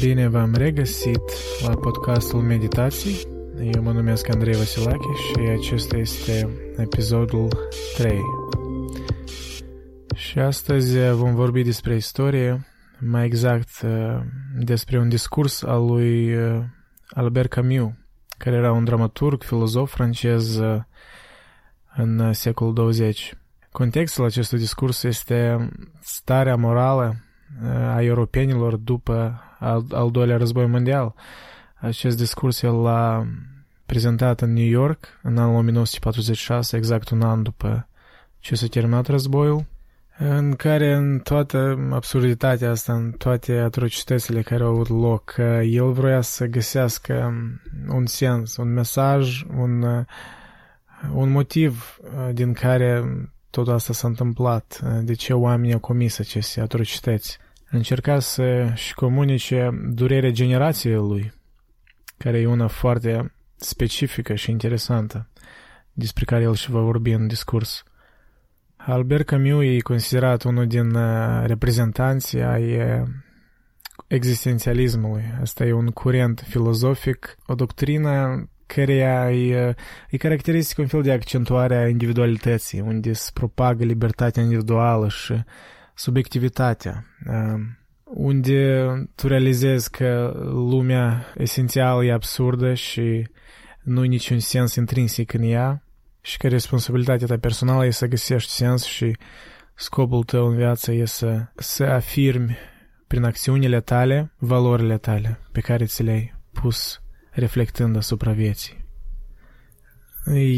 [0.00, 1.22] Bine v-am regăsit
[1.66, 3.16] la podcastul Meditații.
[3.74, 7.48] Eu mă numesc Andrei Vasilache și acesta este episodul
[7.96, 8.20] 3.
[10.14, 12.66] Și astăzi vom vorbi despre istorie,
[12.98, 13.68] mai exact
[14.58, 16.36] despre un discurs al lui
[17.08, 17.92] Albert Camus,
[18.38, 20.60] care era un dramaturg, filozof francez
[21.96, 23.34] în secolul 20.
[23.72, 25.68] Contextul acestui discurs este
[26.00, 27.16] starea morală
[27.94, 31.14] a europenilor după al, al doilea război mondial.
[31.74, 33.26] Acest discurs el l-a
[33.86, 37.88] prezentat în New York în anul 1946, exact un an după
[38.38, 39.64] ce s-a terminat războiul,
[40.18, 46.20] în care în toată absurditatea asta, în toate atrocitățile care au avut loc, el vroia
[46.20, 47.34] să găsească
[47.88, 50.04] un sens, un mesaj, un,
[51.12, 51.98] un motiv
[52.32, 53.04] din care
[53.56, 57.38] tot asta s-a întâmplat, de ce oamenii au comis aceste atrocități
[57.70, 61.32] încerca să-și comunice durerea generației lui,
[62.16, 65.28] care e una foarte specifică și interesantă,
[65.92, 67.82] despre care el și va vorbi în discurs.
[68.76, 73.06] Albert Camus e considerat unul din uh, reprezentanții ai uh,
[74.06, 75.24] existențialismului.
[75.40, 79.74] Asta e un curent filozofic, o doctrină care e, uh,
[80.10, 85.34] e caracteristic un fel de accentuare a individualității, unde se propagă libertatea individuală și
[85.94, 87.06] subiectivitatea,
[88.04, 93.28] unde tu realizezi că lumea esențială e absurdă și
[93.82, 95.82] nu e niciun sens intrinsic în ea
[96.20, 99.16] și că responsabilitatea ta personală e să găsești sens și
[99.74, 102.56] scopul tău în viață e să, să afirmi
[103.06, 107.00] prin acțiunile tale valorile tale pe care ți le-ai pus
[107.38, 108.84] reflectând asupra vieții.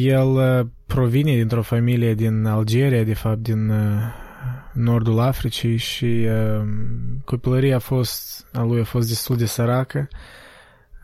[0.01, 0.39] El
[0.87, 3.71] provine dintr-o familie din Algeria, de fapt din
[4.79, 6.63] nordul Africii și uh,
[7.25, 10.09] copilăria a fost, a lui a fost destul de săracă.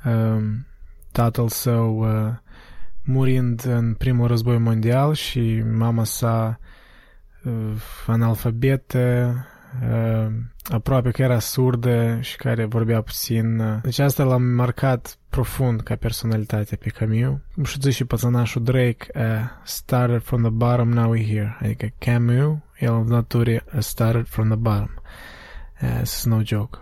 [0.05, 0.43] Uh,
[1.13, 2.33] tatăl său uh,
[3.03, 6.59] murind în primul război mondial și mama sa
[7.45, 7.53] uh,
[8.07, 9.53] analfabetă, uh,
[10.65, 13.63] aproape că era surdă și care vorbea puțin.
[13.83, 17.39] Deci asta l-a marcat profund ca personalitate pe Camus.
[17.55, 19.23] Cum și zice și pățănașul Drake, uh,
[19.65, 21.57] started from the bottom, now we're here.
[21.61, 24.91] Adică Camus, el în natură started from the bottom.
[25.83, 26.79] Uh, this is no joke.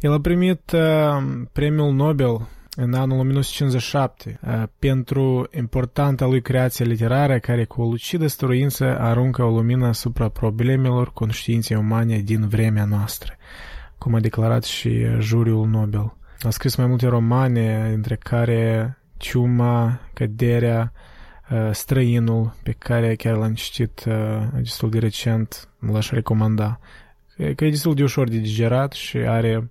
[0.00, 7.38] El a primit uh, premiul Nobel în anul 1957 uh, pentru importanta lui creație literară
[7.38, 13.32] care cu o lucidă stăruință aruncă o lumină asupra problemelor conștiinței umane din vremea noastră,
[13.98, 16.16] cum a declarat și juriul Nobel.
[16.40, 20.92] A scris mai multe romane, între care Ciuma, Căderea,
[21.50, 24.14] uh, Străinul, pe care chiar l-am citit uh,
[24.54, 26.80] destul de recent, l-aș recomanda.
[27.36, 29.70] Că e destul de ușor de digerat și are,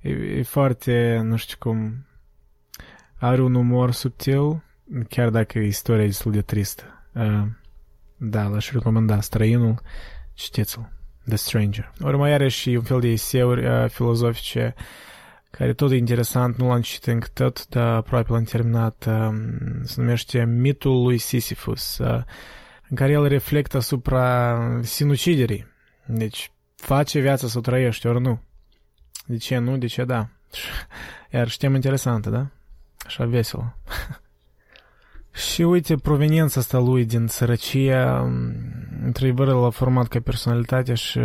[0.00, 2.06] e, e foarte, nu știu cum,
[3.18, 4.62] are un umor subtil,
[5.08, 6.84] chiar dacă istoria e destul de tristă.
[7.14, 7.42] Uh,
[8.16, 9.80] da, l-aș recomanda Străinul,
[10.34, 10.96] citiți-l.
[11.28, 11.92] The Stranger.
[12.00, 14.74] Ori mai are și un fel de eseuri uh, filozofice
[15.50, 19.04] care tot e interesant, nu l-am citit încă tot, dar aproape l-am terminat.
[19.08, 19.34] Uh,
[19.82, 22.22] se numește Mitul lui Sisyphus, uh,
[22.88, 25.66] în care el reflectă asupra sinuciderii.
[26.06, 28.42] Deci, face viața să o trăiești, ori nu.
[29.26, 30.28] De ce nu, de ce da.
[31.32, 32.46] Iar știm interesantă, da?
[33.08, 33.74] Așa vesel.
[35.32, 37.96] Și uite, proveniența asta lui din sărăcie,
[39.04, 41.20] într-adevăr, l-a format ca personalitate și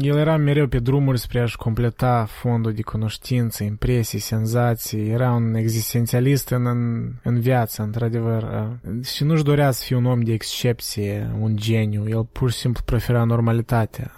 [0.00, 5.54] el era mereu pe drumuri spre a-și completa fondul de cunoștință, impresii, senzații, era un
[5.54, 8.68] existențialist în, în, în viață, într-adevăr,
[9.02, 12.82] și nu-și dorea să fie un om de excepție, un geniu, el pur și simplu
[12.84, 14.12] prefera normalitatea,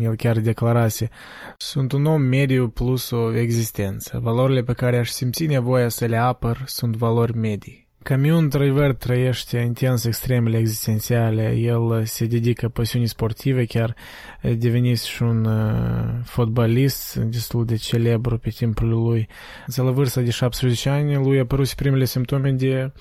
[0.00, 1.08] el chiar declarase,
[1.56, 6.16] sunt un om mediu plus o existență, valorile pe care aș simți nevoia să le
[6.16, 7.87] apăr sunt valori medii.
[8.08, 11.54] Camus, într-adevăr, trăiește intens extremele existențiale.
[11.54, 13.94] El se dedică pasiunii sportive, chiar
[14.40, 19.28] devenise și un uh, fotbalist destul de celebru pe timpul lui.
[19.66, 22.92] De la vârsta de 17 ani, lui a apărut primele simptome de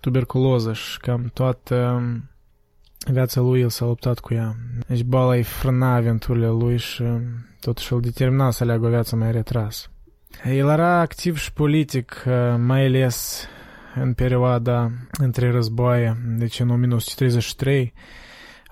[0.00, 2.02] tuberculoză și cam toată
[3.12, 4.56] viața lui el s-a luptat cu ea.
[4.86, 7.04] Deci boala îi frâna aventurile lui și
[7.60, 9.90] totuși îl determina să aleagă o viață mai retras.
[10.44, 12.24] El era activ și politic,
[12.56, 13.48] mai ales
[14.00, 17.92] în perioada între războaie, deci în 1933,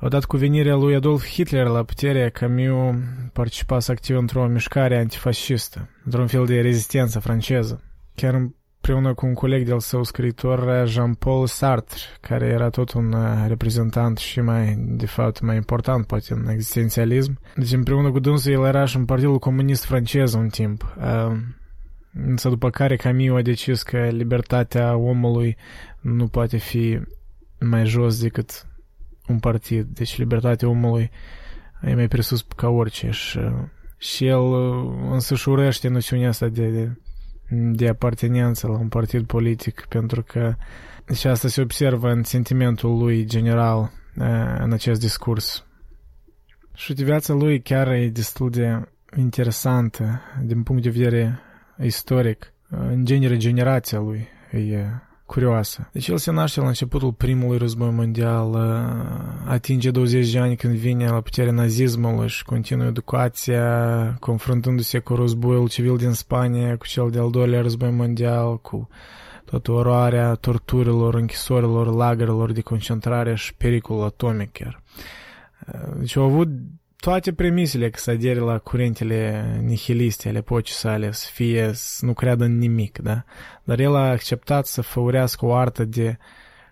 [0.01, 2.97] odată cu venirea lui Adolf Hitler la putere, Camus
[3.33, 7.83] participase activ într-o mișcare antifascistă, într-un fel de rezistență franceză.
[8.15, 8.55] Chiar în
[8.87, 14.19] împreună cu un coleg de-al său scriitor, Jean-Paul Sartre, care era tot un uh, reprezentant
[14.19, 17.39] și mai, de fapt, mai important, poate, în existențialism.
[17.57, 20.95] Deci, împreună cu dânsul, el era și în Partidul Comunist francez un timp.
[22.17, 25.57] Uh, însă după care Camus a decis că libertatea omului
[26.01, 27.01] nu poate fi
[27.61, 28.67] mai jos decât
[29.29, 29.87] un partid.
[29.87, 31.11] Deci libertatea omului
[31.83, 33.41] e mai presus ca orice și,
[33.99, 34.43] și el
[35.11, 36.99] însuși urește noțiunea asta de, de
[37.73, 40.55] de apartenență la un partid politic, pentru că
[41.15, 43.93] și asta se observă în sentimentul lui general
[44.59, 45.65] în acest discurs.
[46.75, 51.41] Și viața lui chiar e destul de interesantă din punct de vedere
[51.83, 52.53] istoric.
[52.69, 54.87] În genere, generația lui e
[55.27, 55.89] curioasă.
[55.93, 60.75] Deci el se naște la începutul primului război mondial, uh, atinge 20 de ani când
[60.75, 67.11] vine la putere nazismul și continuă educația, confruntându-se cu războiul civil din Spania, cu cel
[67.11, 68.89] de-al doilea război mondial, cu
[69.45, 74.83] toată oroarea torturilor, închisorilor, lagărelor de concentrare și pericolul atomic chiar.
[75.73, 76.49] Uh, deci au avut
[77.05, 82.13] toate premisele că să adere la curentele nihiliste ale epocii sale, să fie, să nu
[82.13, 83.25] creadă în nimic, da?
[83.65, 86.19] Dar el a acceptat să făurească o artă de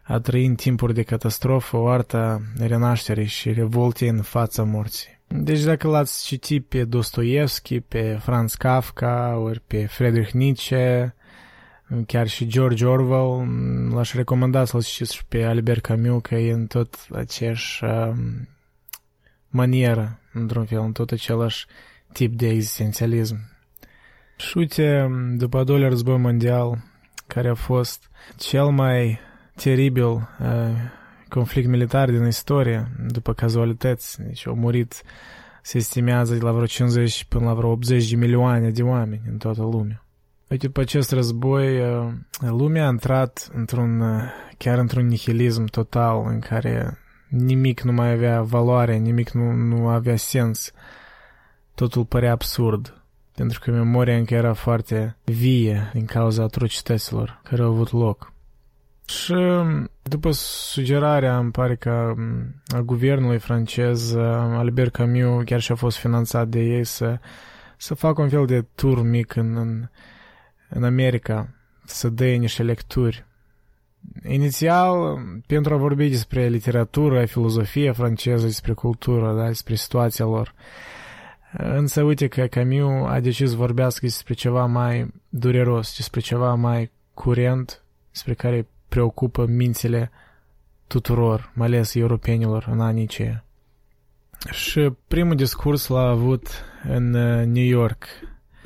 [0.02, 5.20] a trăi în timpuri de catastrofă, o artă renașterii și revoltei în fața morții.
[5.26, 11.14] Deci dacă l-ați citit pe Dostoevski, pe Franz Kafka, ori pe Friedrich Nietzsche,
[12.06, 13.49] chiar și George Orwell,
[13.94, 18.14] l-aș recomanda să-l citiți și pe Albert Camus, că e în tot aceeași uh,
[19.52, 21.66] manieră într-un fel, în tot același
[22.12, 23.37] tip de existențialism.
[24.37, 26.82] Și uite, după al doilea război mondial,
[27.26, 29.19] care a fost cel mai
[29.54, 30.19] teribil uh,
[31.28, 35.02] conflict militar din istorie, după cazualități, deci au murit,
[35.62, 39.37] se estimează de la vreo 50 până la vreo 80 de milioane de oameni în
[39.37, 40.05] toată lumea.
[40.48, 44.22] Uite, după acest război, uh, lumea a intrat într-un, uh,
[44.58, 46.98] chiar într-un nihilism total în care
[47.32, 50.73] nimic nu mai avea valoare, nimic nu, nu avea sens.
[51.75, 53.02] Totul părea absurd,
[53.34, 58.32] pentru că memoria încă era foarte vie din cauza atrocităților care au avut loc.
[59.05, 59.34] Și
[60.02, 62.14] după sugerarea, îmi pare că
[62.67, 67.19] a guvernului francez, Albert Camus chiar și-a fost finanțat de ei să,
[67.76, 69.88] să facă un fel de tur mic în, în,
[70.69, 71.49] în America,
[71.84, 73.26] să dea niște lecturi
[74.28, 80.54] Inițial, pentru a vorbi despre literatură, filozofie franceză, despre cultură, da, despre situația lor.
[81.52, 86.90] Însă uite că Camus a decis să vorbească despre ceva mai dureros, despre ceva mai
[87.14, 90.10] curent, despre care preocupă mințile
[90.87, 93.44] tuturor, mai ales europenilor în anii aceia.
[94.50, 96.48] Și primul discurs l-a avut
[96.88, 97.10] în
[97.52, 98.05] New York,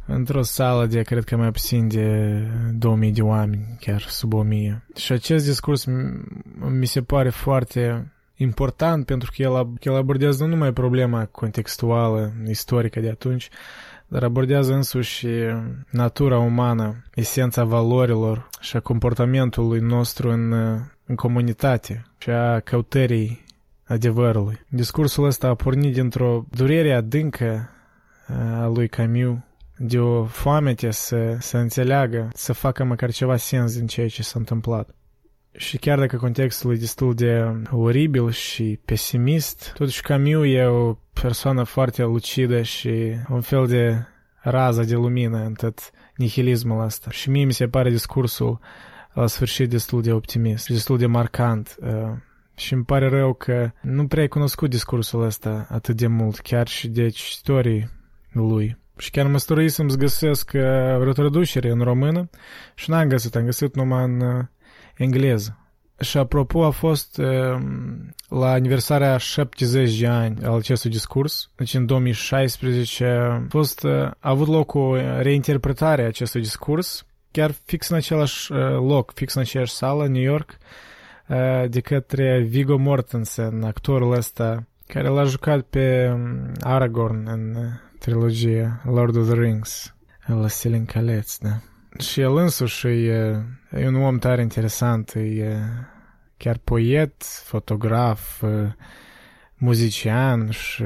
[0.07, 2.39] într-o sală de, cred că mai puțin de
[2.73, 4.85] 2000 de oameni, chiar sub 1000.
[4.97, 5.85] Și acest discurs
[6.71, 13.01] mi se pare foarte important pentru că el, el abordează nu numai problema contextuală, istorică
[13.01, 13.49] de atunci,
[14.09, 15.27] dar abordează însuși
[15.91, 20.53] natura umană, esența valorilor și a comportamentului nostru în,
[21.07, 23.45] în comunitate și a căutării
[23.85, 24.61] adevărului.
[24.69, 27.71] Discursul ăsta a pornit dintr-o durere adâncă
[28.61, 29.37] a lui Camus
[29.79, 34.39] de o foamete să, să înțeleagă, să facă măcar ceva sens din ceea ce s-a
[34.39, 34.95] întâmplat.
[35.57, 41.63] Și chiar dacă contextul e destul de oribil și pesimist, totuși Camus e o persoană
[41.63, 44.07] foarte lucidă și un fel de
[44.43, 47.11] rază de lumină în tot nihilismul ăsta.
[47.11, 48.59] Și mie mi se pare discursul
[49.13, 51.77] la sfârșit destul de optimist, destul de marcant.
[51.81, 51.89] Uh,
[52.57, 56.69] și îmi pare rău că nu prea ai cunoscut discursul ăsta atât de mult, chiar
[56.69, 57.91] și de cititorii
[58.31, 58.77] lui.
[58.99, 60.51] Și chiar mă stăruisem să găsesc
[60.99, 62.31] vreo traducere în română
[62.75, 64.47] și n-am găsit, am găsit numai în
[64.97, 65.59] engleză.
[66.01, 67.21] Și apropo, a fost
[68.29, 74.49] la aniversarea 70 de ani al acestui discurs, deci în 2016, a, fost, a avut
[74.49, 78.53] loc o reinterpretare a acestui discurs, chiar fix în același
[78.87, 80.57] loc, fix în aceeași sală, New York,
[81.69, 86.17] de către Viggo Mortensen, actorul ăsta care l-a jucat pe
[86.61, 87.57] Aragorn în
[88.07, 89.95] trilogie, Lord of the Rings,
[90.27, 91.61] La Silin Caleț, da.
[91.99, 95.57] Și el însuși e, e un om tare interesant, e
[96.37, 98.45] chiar poet, fotograf,
[99.55, 100.85] muzician și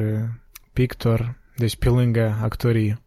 [0.72, 3.00] pictor, deci pe lângă actorie.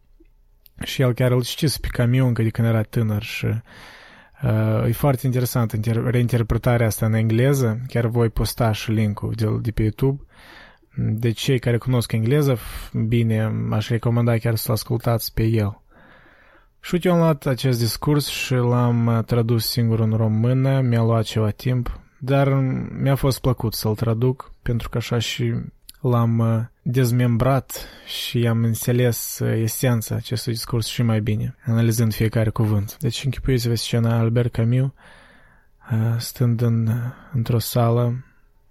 [0.82, 4.92] Și el chiar îl știți pe camion încă de când era tânăr și uh, e
[4.92, 5.72] foarte interesant
[6.10, 7.80] reinterpretarea asta în engleză.
[7.86, 10.22] Chiar voi posta și linkul de, de pe YouTube
[10.96, 12.58] de cei care cunosc engleză,
[13.06, 15.78] bine, aș recomanda chiar să ascultați pe el.
[16.80, 21.02] Și uite, eu am luat acest discurs și l-am uh, tradus singur în română, mi-a
[21.02, 22.48] luat ceva timp, dar
[23.00, 25.54] mi-a fost plăcut să-l traduc, pentru că așa și
[26.00, 32.50] l-am uh, dezmembrat și am înțeles uh, esența acestui discurs și mai bine, analizând fiecare
[32.50, 32.96] cuvânt.
[32.98, 34.90] Deci închipuiți-vă scena Albert Camus,
[36.18, 36.88] stând în,
[37.32, 38.24] într-o sală,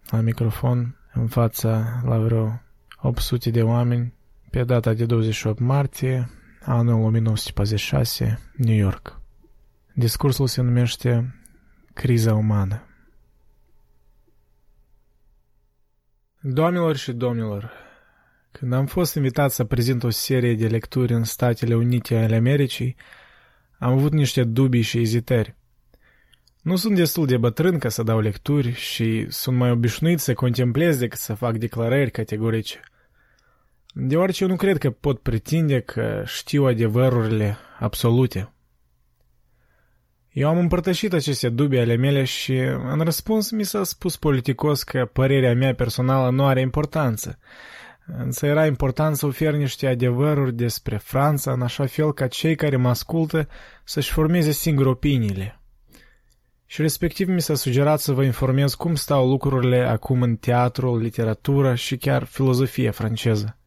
[0.10, 2.62] la microfon, în fața la vreo
[3.02, 4.14] 800 de oameni,
[4.50, 6.30] pe data de 28 martie,
[6.62, 9.22] anul 1946, New York.
[9.94, 11.36] Discursul se numește
[11.94, 12.88] Criza umană.
[16.40, 17.72] Doamnelor și domnilor,
[18.52, 22.96] când am fost invitat să prezint o serie de lecturi în Statele Unite ale Americii,
[23.80, 25.56] am avut niște dubii și ezitări.
[26.64, 30.98] Nu sunt destul de bătrân ca să dau lecturi și sunt mai obișnuit să contemplez
[30.98, 32.80] decât să fac declarări categorice–
[33.96, 38.54] deoarece eu nu cred că pot pretinde că știu adevărurile absolute.
[40.32, 42.58] Eu am împărtășit aceste dubii ale mele și
[42.92, 47.40] în răspuns mi s-a spus politicos că părerea mea personală nu are importanță,
[48.06, 52.76] însă era important să ofer niște adevăruri despre Franța în așa fel ca cei care
[52.76, 53.48] mă ascultă
[53.84, 55.63] să-și formeze singur opiniile.
[56.74, 61.76] Și respectiv mi s-a sugerat să vă informez cum stau lucrurile acum în teatru, literatură
[61.76, 63.58] și chiar filozofie franceză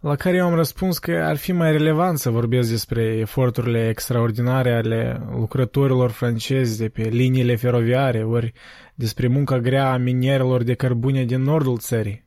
[0.00, 4.74] la care eu am răspuns că ar fi mai relevant să vorbesc despre eforturile extraordinare
[4.74, 8.52] ale lucrătorilor francezi de pe liniile feroviare, ori
[8.94, 12.24] despre munca grea a minierilor de cărbune din nordul țării.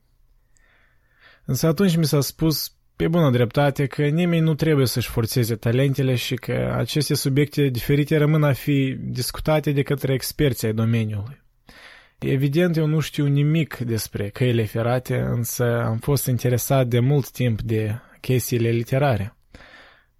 [1.46, 6.16] Însă atunci mi s-a spus, pe bună dreptate, că nimeni nu trebuie să-și forțeze talentele
[6.16, 11.42] și că aceste subiecte diferite rămân a fi discutate de către experții ai domeniului.
[12.18, 17.62] Evident, eu nu știu nimic despre căile ferate, însă am fost interesat de mult timp
[17.62, 19.36] de chestiile literare.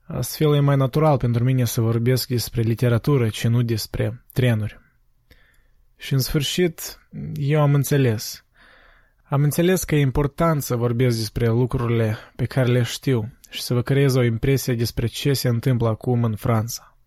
[0.06, 4.80] Astfel e mai natural pentru mine să vorbesc despre literatură, ci nu despre trenuri.
[5.98, 7.00] Și în sfârșit,
[7.34, 8.44] eu am înțeles.
[9.30, 13.74] Am înțeles că e important să vorbesc despre lucrurile pe care le știu și să
[13.74, 16.98] vă creez o impresie despre ce se întâmplă acum în Franța.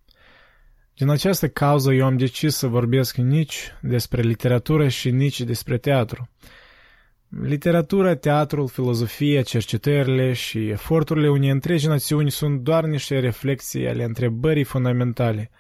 [0.95, 6.29] Din această cauză eu am decis să vorbesc nici despre literatură și nici despre teatru.
[7.29, 14.65] Literatura, teatrul, filozofia, cercetările și eforturile unei întregi națiuni sunt doar niște reflexii ale întrebării
[14.65, 15.51] fundamentale,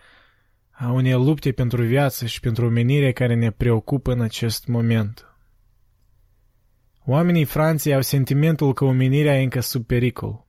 [0.71, 5.32] a unei lupte pentru viață și pentru omenire care ne preocupă în acest moment.
[7.07, 10.47] Oamenii Franței au sentimentul că omenirea e încă sub pericol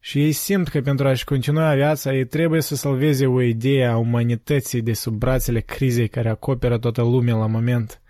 [0.00, 3.96] și ei simt că pentru a-și continua viața ei trebuie să salveze o idee a
[3.96, 8.00] umanității de sub brațele crizei care acoperă toată lumea la moment.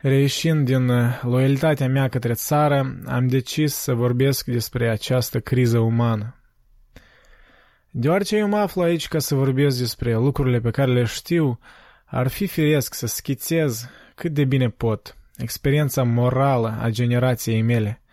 [0.00, 6.40] Reieșind din uh, loialitatea mea către țară, am decis să vorbesc despre această criză umană.
[7.90, 11.58] Deoarece eu mă aflu aici ca să vorbesc despre lucrurile pe care le știu,
[12.04, 18.00] ar fi firesc să schițez cât de bine pot experiența morală a generației mele–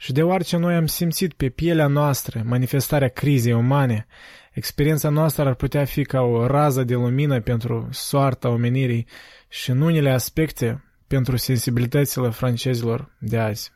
[0.00, 4.06] și deoarece noi am simțit pe pielea noastră manifestarea crizei umane,
[4.52, 9.06] experiența noastră ar putea fi ca o rază de lumină pentru soarta omenirii
[9.48, 13.72] și în unele aspecte pentru sensibilitățile francezilor de azi.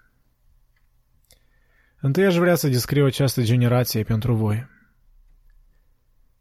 [2.00, 4.70] Întâi aș vrea să descriu această generație pentru voi.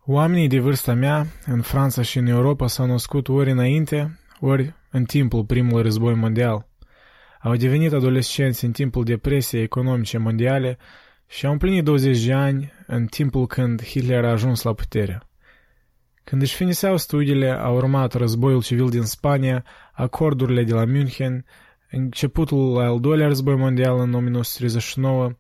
[0.05, 5.03] Oamenii de vârsta mea, în Franța și în Europa, s-au născut ori înainte, ori în
[5.03, 6.65] timpul primului război mondial–
[7.41, 10.77] au devenit adolescenți în timpul depresiei economice mondiale
[11.27, 15.21] și au împlinit 20 de ani în timpul când Hitler a ajuns la putere.
[16.23, 21.45] Când își finiseau studiile, a urmat războiul civil din Spania, acordurile de la München,
[21.91, 25.31] începutul al doilea război mondial în 1939,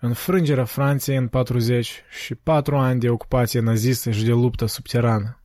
[0.00, 5.40] înfrângerea Franței în 40 și patru ani de ocupație nazistă și de luptă subterană.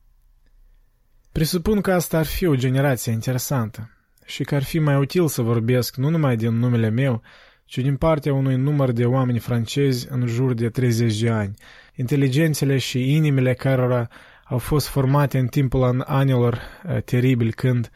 [1.32, 3.90] Presupun că asta ar fi o generație interesantă
[4.24, 7.22] și că ar fi mai util să vorbesc nu numai din numele meu,
[7.64, 11.54] ci din partea unui număr de oameni francezi în jur de 30 de ani,
[11.94, 14.08] inteligențele și inimile cărora
[14.44, 17.90] au fost formate în timpul anilor uh, teribili când,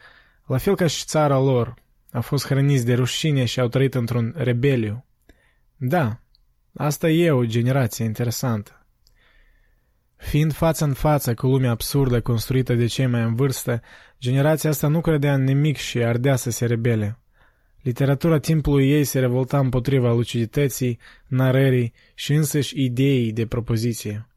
[0.45, 1.73] la fel ca și țara lor,
[2.11, 5.05] au fost hrăniți de rușine și au trăit într-un rebeliu.
[5.75, 6.19] Da,
[6.73, 8.76] asta e o generație interesantă.
[10.17, 13.81] Fiind față în față cu lumea absurdă construită de cei mai în vârstă,
[14.19, 17.19] generația asta nu credea în nimic și ardea să se rebele.
[17.81, 24.27] Literatura timpului ei se revolta împotriva lucidității, narării și însăși ideii de propoziție.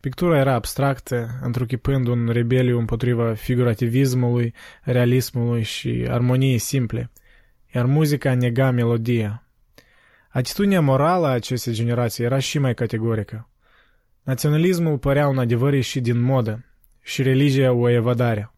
[0.00, 7.10] Pictura era abstractă, întruchipând un rebeliu împotriva figurativismului, realismului și armoniei simple,
[7.74, 9.46] iar muzica nega melodia.
[10.28, 13.48] Atitudinea morală a acestei generații era și mai categorică.
[14.26, 16.64] Naționalismul părea un adevăr ieșit din modă
[17.02, 18.52] și religia o evadare.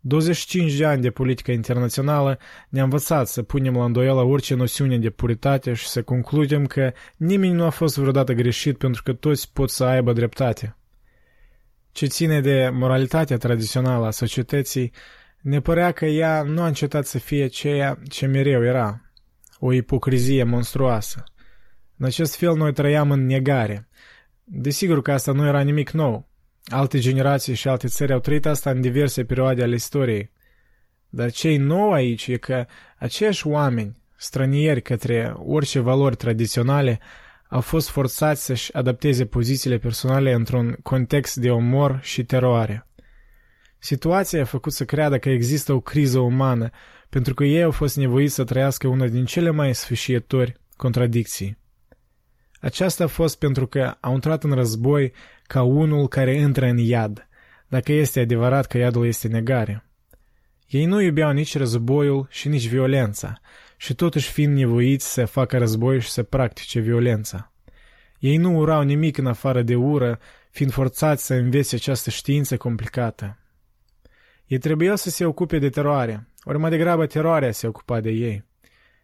[0.00, 2.38] 25 de ani de politică internațională
[2.68, 7.52] ne-a învățat să punem la îndoială orice noțiune de puritate și să concludem că nimeni
[7.52, 10.76] nu a fost vreodată greșit pentru că toți pot să aibă dreptate.
[11.92, 14.92] Ce ține de moralitatea tradițională a societății,
[15.40, 19.00] ne părea că ea nu a încetat să fie ceea ce mereu era,
[19.58, 21.24] o ipocrizie monstruoasă.
[21.96, 23.88] În acest fel noi trăiam în negare.
[24.44, 26.28] Desigur că asta nu era nimic nou.
[26.64, 30.30] Alte generații și alte țări au trăit asta în diverse perioade ale istoriei.
[31.08, 32.66] Dar ce nou aici e că
[32.98, 37.00] aceiași oameni, strănieri către orice valori tradiționale,
[37.48, 42.86] au fost forțați să-și adapteze pozițiile personale într-un context de omor și teroare.
[43.78, 46.70] Situația a făcut să creadă că există o criză umană,
[47.08, 51.58] pentru că ei au fost nevoiți să trăiască una din cele mai sfâșietori contradicții.
[52.64, 55.12] Aceasta a fost pentru că au intrat în război
[55.46, 57.28] ca unul care intră în iad,
[57.68, 59.84] dacă este adevărat că iadul este negare.
[60.68, 63.40] Ei nu iubeau nici războiul și nici violența,
[63.76, 67.52] și totuși fiind nevoiți să facă război și să practice violența.
[68.18, 70.18] Ei nu urau nimic în afară de ură,
[70.50, 73.38] fiind forțați să învețe această știință complicată.
[74.46, 78.44] Ei trebuiau să se ocupe de teroare, ori mai degrabă teroarea se ocupa de ei.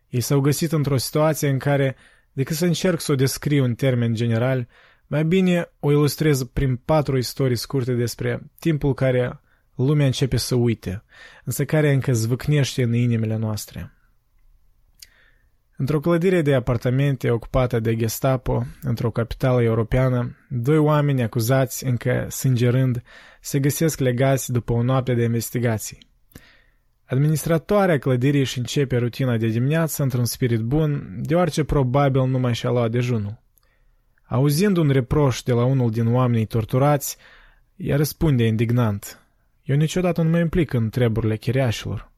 [0.09, 1.97] Ei s-au găsit într-o situație în care,
[2.33, 4.69] decât să încerc să o descriu în termen general,
[5.07, 9.41] mai bine o ilustrez prin patru istorii scurte despre timpul care
[9.75, 11.05] lumea începe să uite,
[11.45, 13.93] însă care încă zvâcnește în inimile noastre.
[15.77, 23.03] Într-o clădire de apartamente ocupată de Gestapo, într-o capitală europeană, doi oameni acuzați încă sângerând
[23.41, 26.10] se găsesc legați după o noapte de investigații.
[27.11, 32.71] Administratoarea clădirii își începe rutina de dimineață într-un spirit bun, deoarece probabil nu mai și-a
[32.71, 33.43] luat dejunul.
[34.25, 37.17] Auzind un reproș de la unul din oamenii torturați,
[37.77, 39.23] ea răspunde indignant.
[39.63, 42.11] Eu niciodată nu mă implic în treburile chiriașilor.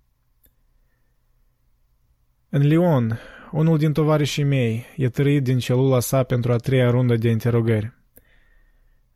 [2.48, 3.18] În Lyon,
[3.52, 7.92] unul din tovarășii mei e tărit din celula sa pentru a treia rundă de interogări.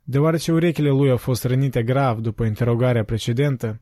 [0.03, 3.81] Deoarece urechile lui au fost rănite grav după interogarea precedentă,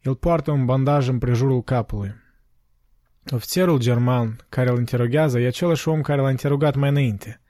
[0.00, 2.14] el poartă un bandaj în prejurul capului.
[3.30, 7.40] Ofițerul german care îl interoghează e același om care l-a interogat mai înainte.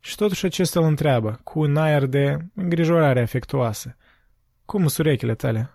[0.00, 3.96] Și totuși acesta îl întreabă, cu un aer de îngrijorare afectuoasă.
[4.64, 5.70] Cum sunt urechile tale?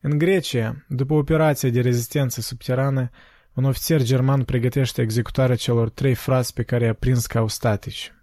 [0.00, 3.10] În Grecia, după operația de rezistență subterană,
[3.54, 8.14] un ofițer german pregătește executarea celor trei frați pe care i-a prins ca statici.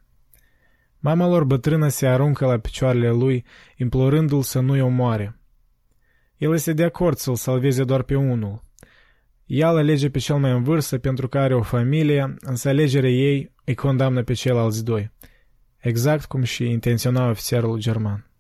[1.00, 5.37] Mama lor bătrână se aruncă la picioarele lui, implorându-l să nu-i omoare.
[6.38, 8.64] El este de acord să-l salveze doar pe unul.
[9.46, 13.10] Ea îl alege pe cel mai în vârstă pentru că are o familie, însă alegerea
[13.10, 15.12] ei îi condamnă pe ceilalți doi,
[15.78, 18.32] exact cum și intenționa ofițerul german.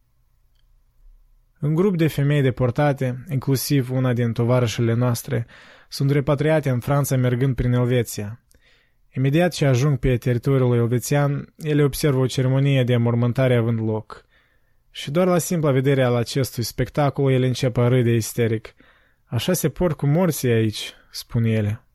[1.62, 5.46] Un grup de femei deportate, inclusiv una din tovarășele noastre,
[5.90, 8.42] sunt repatriate în Franța mergând prin Elveția.
[9.16, 14.27] Imediat ce ajung pe teritoriul elvețian, ele observă o ceremonie de mormântare având loc.
[14.98, 18.76] Și doar la simpla vedere al acestui spectacol ele încep a râde isteric.
[19.26, 21.86] Așa se port cu morții aici, spun ele.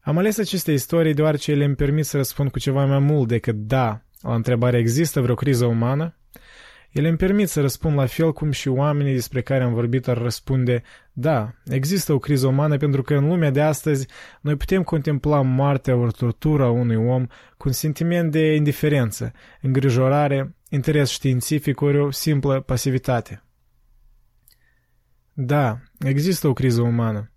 [0.00, 3.54] Am ales aceste istorii deoarece ele îmi permit să răspund cu ceva mai mult decât
[3.54, 6.20] da la întrebarea există vreo criză umană
[6.90, 10.18] ele îmi permit să răspund la fel cum și oamenii despre care am vorbit ar
[10.18, 10.82] răspunde
[11.12, 14.06] da, există o criză umană pentru că în lumea de astăzi
[14.40, 21.10] noi putem contempla moartea ori tortura unui om cu un sentiment de indiferență, îngrijorare, interes
[21.10, 23.42] științific ori o simplă pasivitate.
[25.32, 27.30] Da, există o criză umană,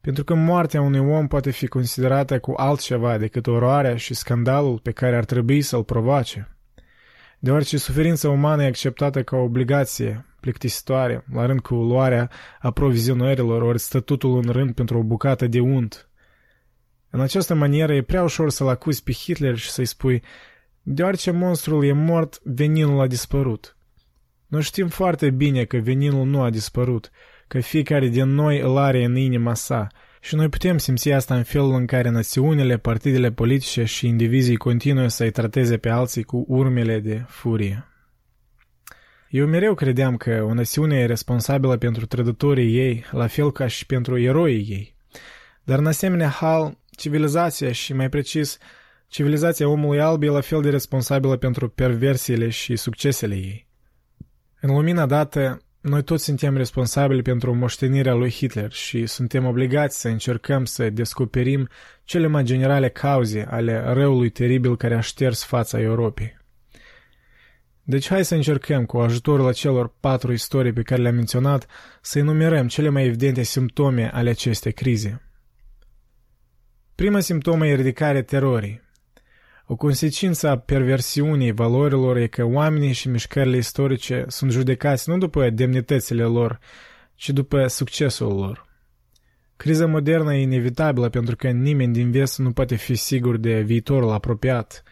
[0.00, 4.90] pentru că moartea unui om poate fi considerată cu altceva decât oroarea și scandalul pe
[4.90, 6.52] care ar trebui să-l provoace
[7.44, 13.78] deoarece suferința umană e acceptată ca o obligație plictisitoare, la rând cu luarea aprovizionărilor ori
[13.78, 16.08] stătutul în rând pentru o bucată de unt.
[17.10, 20.22] În această manieră e prea ușor să-l acuzi pe Hitler și să-i spui
[20.82, 23.76] deoarece monstrul e mort, veninul a dispărut.
[24.46, 27.10] Noi știm foarte bine că veninul nu a dispărut,
[27.48, 29.86] că fiecare din noi îl are în inima sa
[30.20, 35.08] și noi putem simți asta în felul în care națiunile, partidele politice și indivizii continuă
[35.08, 37.86] să-i trateze pe alții cu urmele de furie.
[39.28, 43.86] Eu mereu credeam că o națiune e responsabilă pentru trădătorii ei, la fel ca și
[43.86, 44.94] pentru eroii ei.
[45.64, 48.58] Dar în asemenea hal, civilizația și, mai precis,
[49.12, 53.66] civilizația omului alb e la fel de responsabilă pentru perversiile și succesele ei.
[54.60, 60.08] În lumina dată, noi toți suntem responsabili pentru moștenirea lui Hitler și suntem obligați să
[60.08, 61.68] încercăm să descoperim
[62.04, 66.36] cele mai generale cauze ale răului teribil care a șters fața Europei.
[67.82, 71.66] Deci hai să încercăm, cu ajutorul acelor patru istorii pe care le-am menționat,
[72.00, 75.22] să enumerăm cele mai evidente simptome ale acestei crize.
[76.94, 78.90] Prima simptomă e ridicarea terorii.
[79.66, 85.50] O consecință a perversiunii valorilor e că oamenii și mișcările istorice sunt judecați nu după
[85.50, 86.58] demnitățile lor,
[87.14, 88.66] ci după succesul lor.
[89.56, 94.10] Criza modernă e inevitabilă pentru că nimeni din vest nu poate fi sigur de viitorul
[94.10, 94.82] apropiat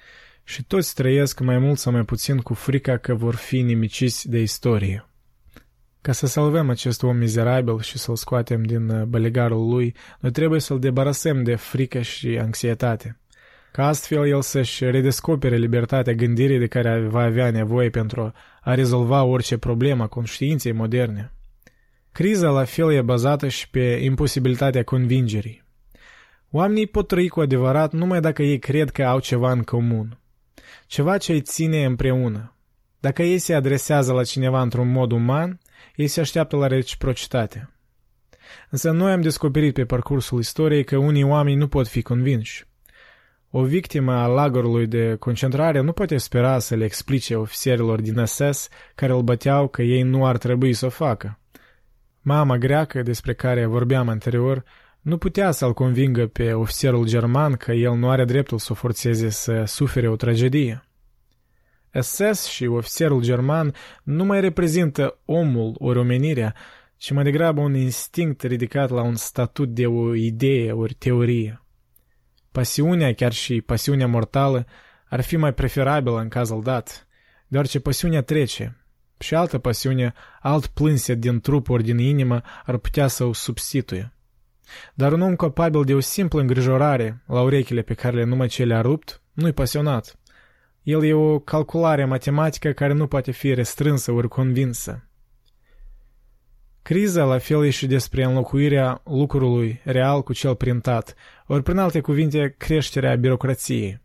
[0.44, 4.38] și toți trăiesc mai mult sau mai puțin cu frica că vor fi nimiciți de
[4.38, 5.04] istorie.
[6.00, 10.78] Ca să salvăm acest om mizerabil și să-l scoatem din bălegarul lui, noi trebuie să-l
[10.78, 13.20] debarasăm de frică și anxietate
[13.72, 19.22] ca astfel el să-și redescopere libertatea gândirii de care va avea nevoie pentru a rezolva
[19.22, 21.33] orice problemă a conștiinței moderne.
[22.12, 25.64] Criza la fel e bazată și pe imposibilitatea convingerii.
[26.50, 30.18] Oamenii pot trăi cu adevărat numai dacă ei cred că au ceva în comun,
[30.87, 32.54] ceva ce îi ține împreună.
[33.00, 35.61] Dacă ei se adresează la cineva într-un mod uman,
[35.94, 37.70] ei se așteaptă la reciprocitate.
[38.70, 42.68] Însă noi am descoperit pe parcursul istoriei că unii oameni nu pot fi convinși.
[43.52, 48.68] O victimă a lagărului de concentrare nu poate spera să le explice ofițerilor din SS
[48.94, 51.38] care îl băteau că ei nu ar trebui să o facă.
[52.20, 54.64] Mama greacă, despre care vorbeam anterior,
[55.00, 59.28] nu putea să-l convingă pe ofițerul german că el nu are dreptul să o forțeze
[59.28, 60.84] să sufere o tragedie.
[62.00, 66.54] SS și ofițerul german nu mai reprezintă omul ori omenirea,
[66.96, 71.62] ci mai degrabă un instinct ridicat la un statut de o idee ori teorie.
[72.52, 74.66] Pasiunea, chiar și pasiunea mortală,
[75.08, 77.06] ar fi mai preferabilă în cazul dat,
[77.46, 78.84] deoarece pasiunea trece
[79.18, 84.12] și altă pasiune, alt plânset din trup ori din inimă ar putea să o substituie.
[84.94, 88.80] Dar un om capabil de o simplă îngrijorare la urechile pe care numai ce le-a
[88.80, 90.18] rupt, nu-i pasionat.
[90.82, 95.04] El e o calculare matematică care nu poate fi restrânsă ori convinsă.
[96.82, 101.14] Criza la fel e și despre înlocuirea lucrului real cu cel printat,
[101.52, 104.00] ori prin alte cuvinte creșterea birocrației.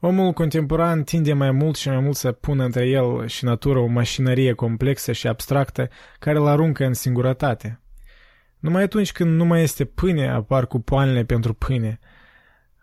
[0.00, 3.86] Omul contemporan tinde mai mult și mai mult să pună între el și natură o
[3.86, 7.80] mașinărie complexă și abstractă care îl aruncă în singurătate.
[8.58, 11.98] Numai atunci când nu mai este pâine apar cupoanele pentru pâine.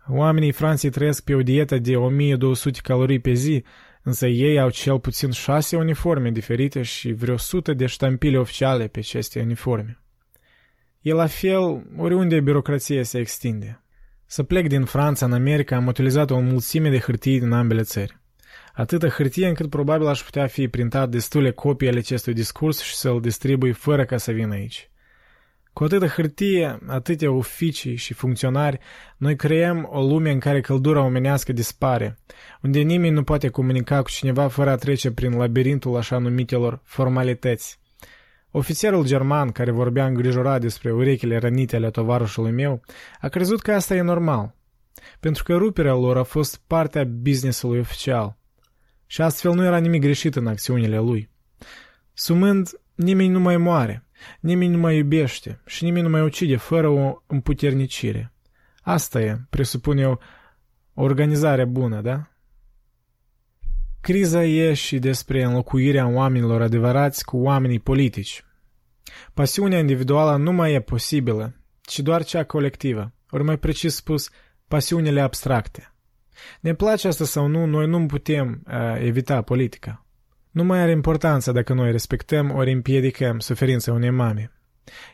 [0.07, 3.63] Oamenii Franței trăiesc pe o dietă de 1200 calorii pe zi,
[4.03, 8.99] însă ei au cel puțin șase uniforme diferite și vreo sută de ștampile oficiale pe
[8.99, 9.99] aceste uniforme.
[11.01, 13.83] E la fel oriunde birocrația se extinde.
[14.25, 18.19] Să plec din Franța în America am utilizat o mulțime de hârtii din ambele țări.
[18.73, 23.21] Atâta hârtie încât probabil aș putea fi printat destule copii ale acestui discurs și să-l
[23.21, 24.89] distribui fără ca să vin aici.
[25.73, 28.79] Cu atâta hârtie, atâtea oficii și funcționari,
[29.17, 32.19] noi creăm o lume în care căldura omenească dispare,
[32.61, 37.78] unde nimeni nu poate comunica cu cineva fără a trece prin labirintul așa numitelor formalități.
[38.51, 42.81] Ofițerul german, care vorbea îngrijorat despre urechile rănite ale tovarășului meu,
[43.21, 44.55] a crezut că asta e normal,
[45.19, 48.37] pentru că ruperea lor a fost partea businessului oficial.
[49.05, 51.29] Și astfel nu era nimic greșit în acțiunile lui.
[52.13, 54.05] Sumând, nimeni nu mai moare,
[54.39, 58.33] nimeni nu mai iubește și nimeni nu mai ucide fără o împuternicire.
[58.81, 60.19] Asta e, presupun eu,
[60.93, 62.31] o organizare bună, da?
[64.01, 68.43] Criza e și despre înlocuirea oamenilor adevărați cu oamenii politici.
[69.33, 74.29] Pasiunea individuală nu mai e posibilă, ci doar cea colectivă, ori mai precis spus,
[74.67, 75.93] pasiunile abstracte.
[76.59, 80.05] Ne place asta sau nu, noi nu putem uh, evita politica.
[80.51, 84.51] Nu mai are importanță dacă noi respectăm ori împiedicăm suferința unei mame.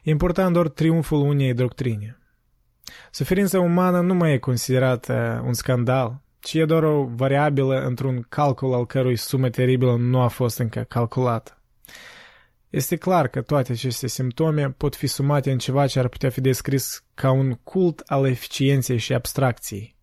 [0.04, 2.18] E important doar triumful unei doctrine.
[3.12, 8.74] Suferința umană nu mai e considerată un scandal, ci e doar o variabilă într-un calcul
[8.74, 11.62] al cărui sumă teribilă nu a fost încă calculată.
[12.70, 16.42] Este clar că toate aceste simptome pot fi sumate în ceva ce ar putea fi
[16.42, 19.96] descris ca un cult al eficienței și abstracției.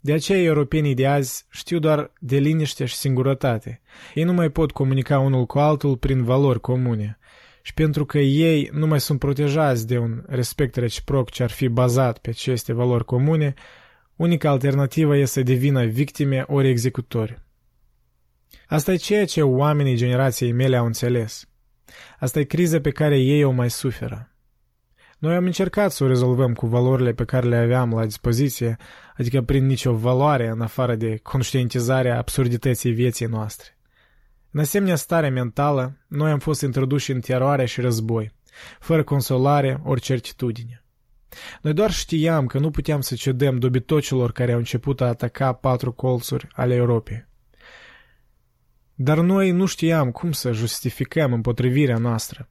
[0.00, 3.80] De aceea europenii de azi știu doar de liniște și singurătate.
[4.14, 7.18] Ei nu mai pot comunica unul cu altul prin valori comune.
[7.62, 11.68] Și pentru că ei nu mai sunt protejați de un respect reciproc ce ar fi
[11.68, 13.54] bazat pe aceste valori comune,
[14.16, 17.42] Unica alternativă este să devină victime ori executori.
[18.66, 21.48] Asta e ceea ce oamenii generației mele au înțeles.
[22.18, 24.30] Asta e criza pe care ei o mai suferă.
[25.18, 28.76] Noi am încercat să o rezolvăm cu valorile pe care le aveam la dispoziție,
[29.16, 33.78] adică prin nicio valoare în afară de conștientizarea absurdității vieții noastre.
[34.50, 38.32] În asemenea stare mentală, noi am fost introduși în teroare și război,
[38.78, 40.85] fără consolare ori certitudine.
[41.62, 45.92] Noi doar știam că nu puteam să cedăm dobitocilor care au început a ataca patru
[45.92, 47.26] colțuri ale Europei.
[48.94, 52.48] Dar noi nu știam cum să justificăm împotrivirea noastră.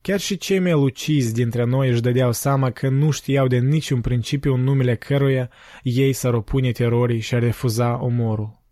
[0.00, 4.00] Chiar și cei mai lucizi dintre noi își dădeau seama că nu știau de niciun
[4.00, 5.50] principiu în numele căruia
[5.82, 8.62] ei s-ar opune terorii și a refuza omorul.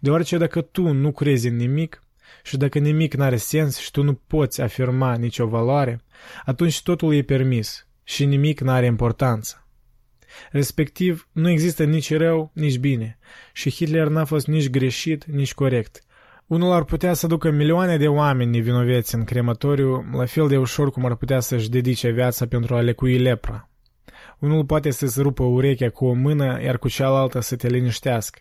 [0.00, 2.02] Deoarece dacă tu nu crezi în nimic
[2.42, 6.04] și dacă nimic n-are sens și tu nu poți afirma nicio valoare,
[6.44, 9.66] atunci totul e permis și nimic n-are importanță.
[10.50, 13.18] Respectiv, nu există nici rău, nici bine
[13.52, 16.02] și Hitler n-a fost nici greșit, nici corect.
[16.46, 20.90] Unul ar putea să ducă milioane de oameni nevinoveți în crematoriu, la fel de ușor
[20.90, 23.68] cum ar putea să-și dedice viața pentru a lecui lepra.
[24.38, 28.40] Unul poate să-ți rupă urechea cu o mână, iar cu cealaltă să te liniștească.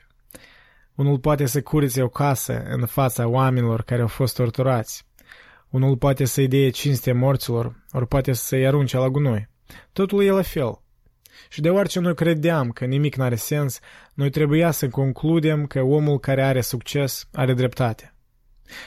[0.95, 5.05] Unul poate să curețe o casă în fața oamenilor care au fost torturați.
[5.69, 9.55] Unul poate să-i dea cinste morților, ori poate să-i arunce la gunoi.
[9.93, 10.81] Totul e la fel.
[11.49, 13.79] Și deoarece noi credeam că nimic n-are sens,
[14.13, 18.11] noi trebuia să concludem că omul care are succes are dreptate.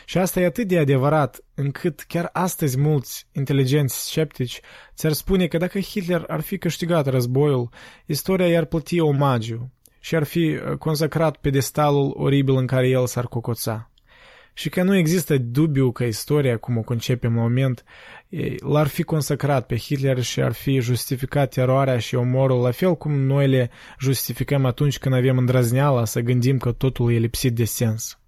[0.05, 4.61] Și asta e atât de adevărat, încât chiar astăzi mulți inteligenți sceptici
[4.95, 7.69] ți-ar spune că dacă Hitler ar fi câștigat războiul,
[8.07, 13.27] istoria i-ar plăti omagiu, și ar fi uh, consacrat pedestalul oribil în care el s-ar
[13.27, 13.89] cocoța.
[14.55, 17.85] Și că nu există dubiu că istoria, cum o concepem în moment,
[18.59, 23.13] l-ar fi consacrat pe Hitler și ar fi justificat teroarea și omorul, la fel cum
[23.13, 28.19] noi le justificăm atunci când avem îndrăzneala să gândim că totul e lipsit de sens.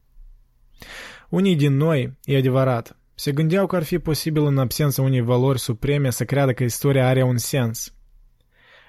[1.29, 5.59] Unii din noi, e adevărat, se gândeau că ar fi posibil în absența unei valori
[5.59, 7.87] supreme să creadă că istoria are un sens–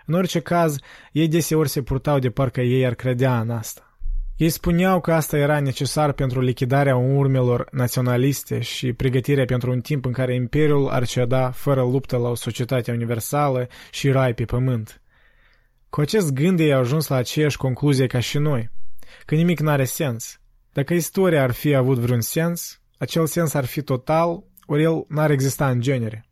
[0.06, 0.78] în orice caz,
[1.12, 3.93] ei deseori se purtau de parcă ei ar credea în asta.
[4.44, 10.06] Ei spuneau că asta era necesar pentru lichidarea urmelor naționaliste și pregătirea pentru un timp
[10.06, 15.02] în care Imperiul ar ceda fără luptă la o societate universală și rai pe pământ.
[15.90, 18.70] Cu acest gând ei au ajuns la aceeași concluzie ca și noi,
[19.26, 20.40] că nimic n-are sens.
[20.74, 25.32] Dacă istoria ar fi avut vreun sens, acel sens ar fi total, ori el n-ar
[25.32, 26.26] exista în genere.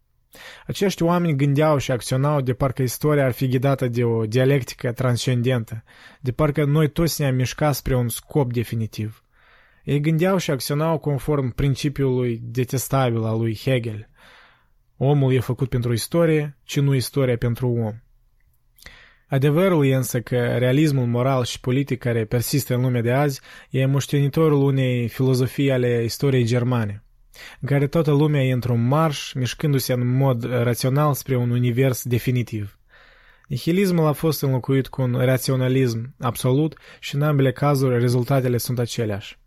[0.68, 5.84] Acești oameni gândeau și acționau de parcă istoria ar fi ghidată de o dialectică transcendentă,
[6.20, 9.24] de parcă noi toți ne-am mișcat spre un scop definitiv.
[9.84, 14.10] Ei gândeau și acționau conform principiului detestabil al lui Hegel.
[14.98, 17.94] Omul e făcut pentru istorie, ci nu istoria pentru om.
[19.28, 23.86] Adevărul e însă că realismul moral și politic care persistă în lumea de azi e
[23.86, 27.04] moștenitorul unei filozofii ale istoriei germane
[27.60, 32.80] în care toată lumea e într-un marș, mișcându-se în mod rațional spre un univers definitiv.
[33.48, 39.40] Nihilismul a fost înlocuit cu un raționalism absolut și în ambele cazuri rezultatele sunt aceleași.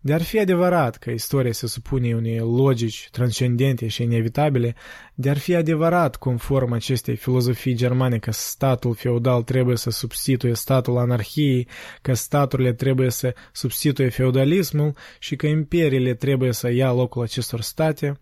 [0.00, 4.74] De ar fi adevărat că istoria se supune unei logici transcendente și inevitabile,
[5.14, 10.98] de ar fi adevărat, conform acestei filozofii germane, că statul feudal trebuie să substituie statul
[10.98, 11.68] anarhiei,
[12.02, 18.20] că staturile trebuie să substituie feudalismul și că imperiile trebuie să ia locul acestor state,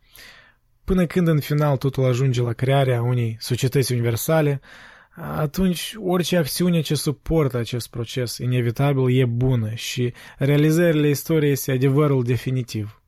[0.85, 4.61] până când în final totul ajunge la crearea unei societăți universale,
[5.17, 12.23] atunci orice acțiune ce suportă acest proces inevitabil e bună și realizările istoriei este adevărul
[12.23, 13.01] definitiv.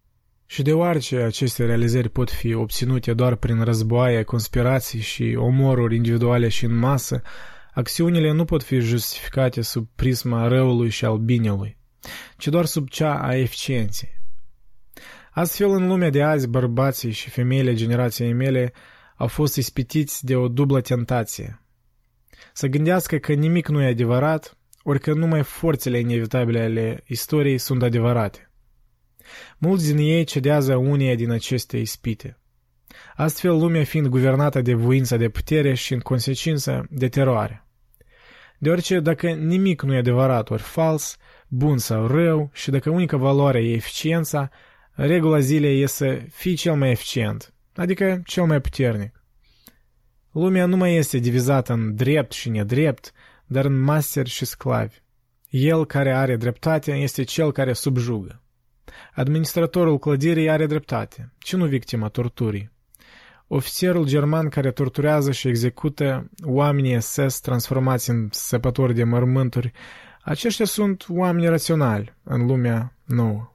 [0.46, 6.64] Și deoarece aceste realizări pot fi obținute doar prin războaie, conspirații și omoruri individuale și
[6.64, 7.22] în masă,
[7.74, 11.76] acțiunile nu pot fi justificate sub prisma răului și al binelui,
[12.36, 14.20] ci doar sub cea a eficienței.
[15.30, 18.72] Astfel, în lumea de azi, bărbații și femeile generației mele
[19.16, 21.60] au fost ispitiți de o dublă tentație–
[22.52, 27.82] să gândească că nimic nu e adevărat, ori că numai forțele inevitabile ale istoriei sunt
[27.82, 28.50] adevărate.
[29.58, 32.38] Mulți din ei cedează uneia din aceste ispite.
[33.16, 37.66] Astfel, lumea fiind guvernată de voința de putere și, în consecință, de teroare.
[38.58, 41.16] Deoarece dacă nimic nu e adevărat ori fals,
[41.48, 44.50] bun sau rău, și dacă unica valoare e eficiența,
[44.92, 49.17] regula zilei e să fii cel mai eficient, adică cel mai puternic.
[50.38, 53.12] Lumea nu mai este divizată în drept și nedrept,
[53.46, 54.96] dar în masteri și sclavi.
[55.50, 58.42] El care are dreptate este cel care subjugă.
[59.14, 62.70] Administratorul clădirii are dreptate, ci nu victima torturii.
[63.46, 69.72] Ofițerul german care torturează și execută oamenii SS transformați în săpători de mormânturi,
[70.22, 73.52] aceștia sunt oameni raționali în lumea nouă.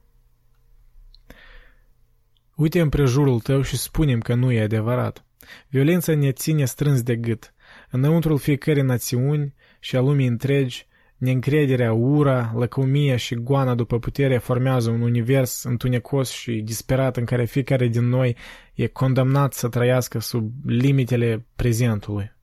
[2.54, 5.23] Uite împrejurul tău și spunem că nu e adevărat.
[5.68, 7.54] Violența ne ține strâns de gât.
[7.90, 10.86] Înăuntrul fiecare națiuni și a lumii întregi
[11.24, 17.44] Neîncrederea, ura, lăcomia și goana după putere formează un univers întunecos și disperat în care
[17.44, 18.36] fiecare din noi
[18.74, 22.33] e condamnat să trăiască sub limitele prezentului.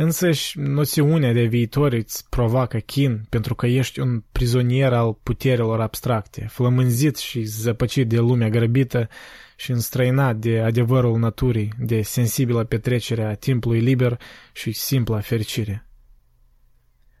[0.00, 6.46] Însăși noțiunea de viitor îți provoacă chin pentru că ești un prizonier al puterilor abstracte,
[6.48, 9.08] flămânzit și zăpăcit de lumea grăbită
[9.56, 14.20] și înstrăinat de adevărul naturii, de sensibilă petrecere a timpului liber
[14.52, 15.86] și simpla fericire.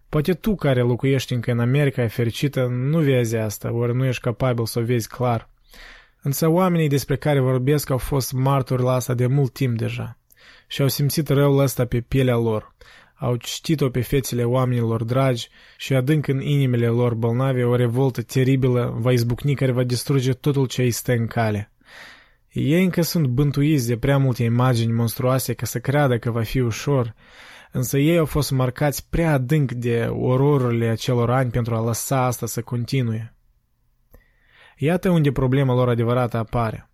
[0.08, 4.66] Poate tu care locuiești încă în America fericită nu vezi asta, ori nu ești capabil
[4.66, 5.50] să o vezi clar.
[6.22, 10.18] Însă oamenii despre care vorbesc au fost martori la asta de mult timp deja
[10.66, 12.74] și au simțit răul ăsta pe pielea lor.
[13.14, 18.96] Au citit-o pe fețele oamenilor dragi și adânc în inimile lor bolnave o revoltă teribilă
[18.98, 21.72] va izbucni care va distruge totul ce îi stă în cale.
[22.48, 26.60] Ei încă sunt bântuiți de prea multe imagini monstruoase ca să creadă că va fi
[26.60, 27.14] ușor,
[27.72, 32.46] însă ei au fost marcați prea adânc de ororurile acelor ani pentru a lăsa asta
[32.46, 33.34] să continue.
[34.76, 36.87] Iată unde problema lor adevărată apare.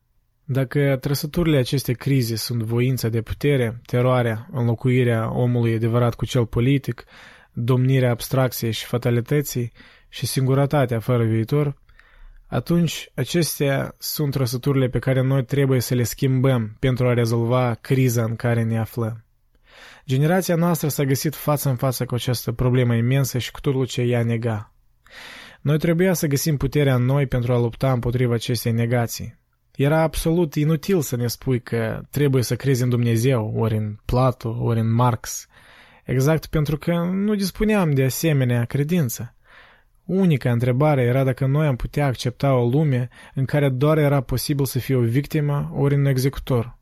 [0.46, 7.04] Dacă trăsăturile acestei crize sunt voința de putere, teroarea, înlocuirea omului adevărat cu cel politic,
[7.52, 9.72] domnirea abstracției și fatalității
[10.08, 11.76] și singurătatea fără viitor,
[12.46, 18.22] atunci acestea sunt trăsăturile pe care noi trebuie să le schimbăm pentru a rezolva criza
[18.22, 19.24] în care ne aflăm.
[20.06, 24.00] Generația noastră s-a găsit față în față cu această problemă imensă și cu totul ce
[24.00, 24.74] ea nega.
[25.60, 29.42] Noi trebuia să găsim puterea în noi pentru a lupta împotriva acestei negații.
[29.76, 34.56] Era absolut inutil să ne spui că trebuie să crezi în Dumnezeu, ori în Plato,
[34.60, 35.46] ori în Marx,
[36.04, 39.34] exact pentru că nu dispuneam de asemenea credință.
[40.04, 44.64] Unica întrebare era dacă noi am putea accepta o lume în care doar era posibil
[44.64, 46.78] să fie o victimă ori un executor.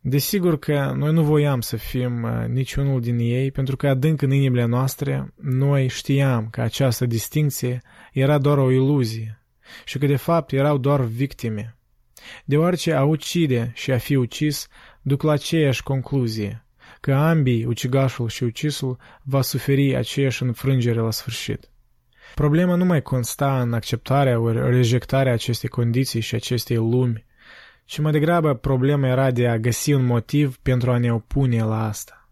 [0.00, 4.30] Desigur că noi nu voiam să fim uh, niciunul din ei, pentru că adânc în
[4.30, 9.41] inimile noastre noi știam că această distinție era doar o iluzie
[9.84, 11.76] și că de fapt erau doar victime.
[12.44, 14.68] Deoarece a ucide și a fi ucis
[15.02, 16.64] duc la aceeași concluzie,
[17.00, 21.70] că ambii, ucigașul și ucisul, va suferi aceeași înfrângere la sfârșit.
[22.34, 27.24] Problema nu mai consta în acceptarea ori rejectarea acestei condiții și acestei lumi,
[27.84, 31.86] ci mai degrabă problema era de a găsi un motiv pentru a ne opune la
[31.86, 32.28] asta.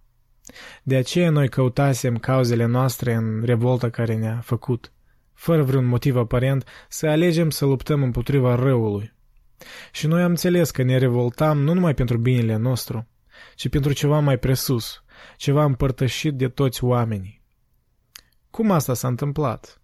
[0.82, 4.92] De aceea noi căutasem cauzele noastre în revolta care ne-a făcut,
[5.40, 9.12] fără vreun motiv aparent, să alegem să luptăm împotriva răului.
[9.92, 13.08] Și noi am înțeles că ne revoltam nu numai pentru binele nostru,
[13.54, 15.04] ci pentru ceva mai presus,
[15.36, 17.42] ceva împărtășit de toți oamenii.
[18.50, 19.80] Cum asta s-a întâmplat?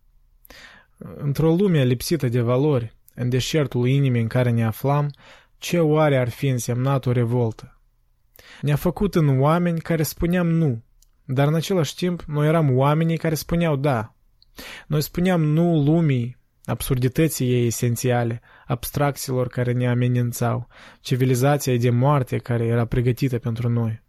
[0.98, 5.10] Într-o lume lipsită de valori, în deșertul inimii în care ne aflam,
[5.58, 7.80] ce oare ar fi însemnat o revoltă?
[8.60, 10.84] Ne-a făcut în oameni care spuneam nu,
[11.24, 14.15] dar în același timp noi eram oamenii care spuneau da.
[14.86, 20.68] Noi spuneam nu lumii, absurdității ei esențiale, abstracțiilor care ne amenințau,
[21.00, 24.04] civilizației de moarte care era pregătită pentru noi.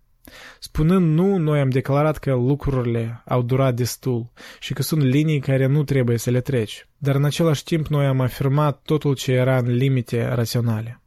[0.59, 5.65] Spunând nu, noi am declarat că lucrurile au durat destul și că sunt linii care
[5.65, 9.57] nu trebuie să le treci, dar în același timp noi am afirmat totul ce era
[9.57, 11.01] în limite raționale.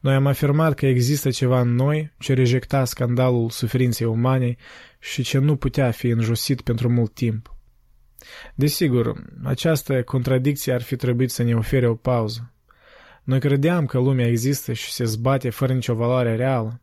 [0.00, 4.56] Noi am afirmat că există ceva în noi ce rejecta scandalul suferinței umane
[4.98, 7.55] și ce nu putea fi înjusit pentru mult timp.
[8.54, 12.52] Desigur, această contradicție ar fi trebuit să ne ofere o pauză.
[13.22, 16.80] Noi credeam că lumea există și se zbate fără nicio valoare reală.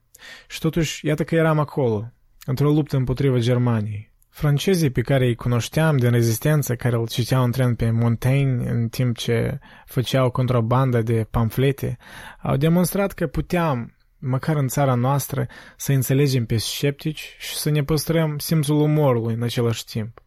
[0.48, 2.12] Și totuși, iată că eram acolo,
[2.46, 4.12] într-o luptă împotriva Germaniei.
[4.30, 8.88] Francezii pe care îi cunoșteam din rezistență, care îl citeau în tren pe Montaigne în
[8.88, 11.98] timp ce făceau contrabandă de pamflete,
[12.42, 17.84] au demonstrat că puteam, măcar în țara noastră, să înțelegem pe sceptici și să ne
[17.84, 20.22] păstrăm simțul umorului în același timp.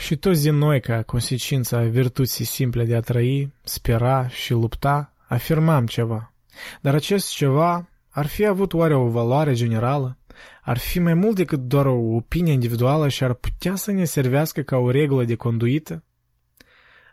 [0.00, 5.12] Și toți din noi, ca consecință a virtuții simple de a trăi, spera și lupta,
[5.26, 6.32] afirmam ceva.
[6.80, 10.18] Dar acest ceva ar fi avut oare o valoare generală?
[10.62, 14.62] Ar fi mai mult decât doar o opinie individuală și ar putea să ne servească
[14.62, 16.04] ca o regulă de conduită?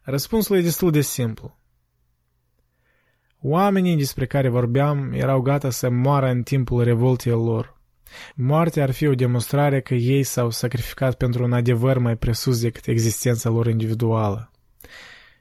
[0.03, 1.57] Răspunsul e destul de simplu.
[3.41, 7.74] Oamenii despre care vorbeam erau gata să moară în timpul revoltei lor.
[8.35, 12.87] Moartea ar fi o demonstrare că ei s-au sacrificat pentru un adevăr mai presus decât
[12.87, 14.51] existența lor individuală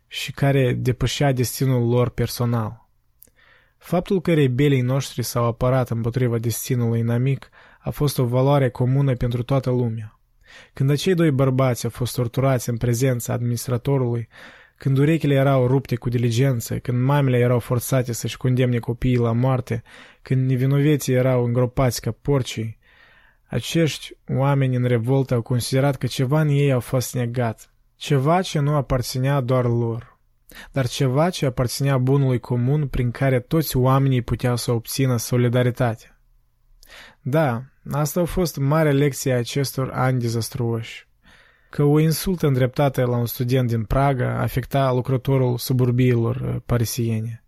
[0.07, 2.89] și care depășea destinul lor personal.
[3.79, 9.43] Faptul că rebelii noștri s-au apărat împotriva destinului inamic a fost o valoare comună pentru
[9.43, 10.19] toată lumea.
[10.73, 14.29] Când acei doi bărbați au fost torturați în prezența administratorului,
[14.77, 19.83] când urechile erau rupte cu diligență, când mamele erau forțate să-și condemne copiii la moarte,
[20.25, 22.79] când nevinoveții erau îngropați ca porcii,
[23.55, 28.59] Acești oameni în revoltă au considerat că ceva în ei au fost negat, ceva ce
[28.59, 30.19] nu aparținea doar lor,
[30.73, 36.19] dar ceva ce aparținea bunului comun prin care toți oamenii puteau să obțină solidaritate.
[37.21, 41.09] Da, asta a fost mare lecție a acestor ani dezastruoși.
[41.71, 47.44] Că o insultă îndreptată la un student din Praga afecta lucrătorul suburbiilor uh, parisiene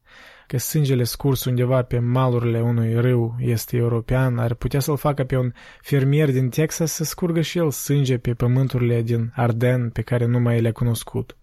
[0.46, 5.36] că sângele scurs undeva pe malurile unui râu este european ar putea să-l facă pe
[5.36, 10.24] un fermier din Texas să scurgă și el sânge pe pământurile din Arden pe care
[10.24, 11.36] nu mai le-a cunoscut.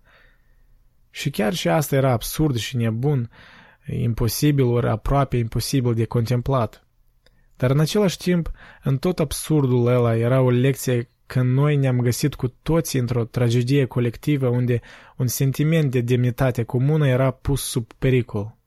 [1.10, 3.30] Și chiar și asta era absurd și nebun,
[3.86, 6.88] imposibil ori aproape imposibil de contemplat.
[7.58, 8.51] Dar în același timp,
[8.84, 13.86] în tot absurdul ăla era o lecție că noi ne-am găsit cu toții într-o tragedie
[13.86, 14.82] colectivă unde
[15.18, 18.58] un sentiment de demnitate comună era pus sub pericol.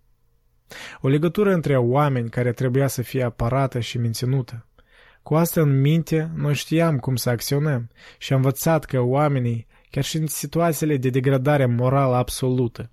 [1.00, 4.66] O legătură între oameni care trebuia să fie aparată și menținută.
[5.22, 10.04] Cu asta în minte, noi știam cum să acționăm și am învățat că oamenii, chiar
[10.04, 12.90] și în situațiile de degradare morală absolută,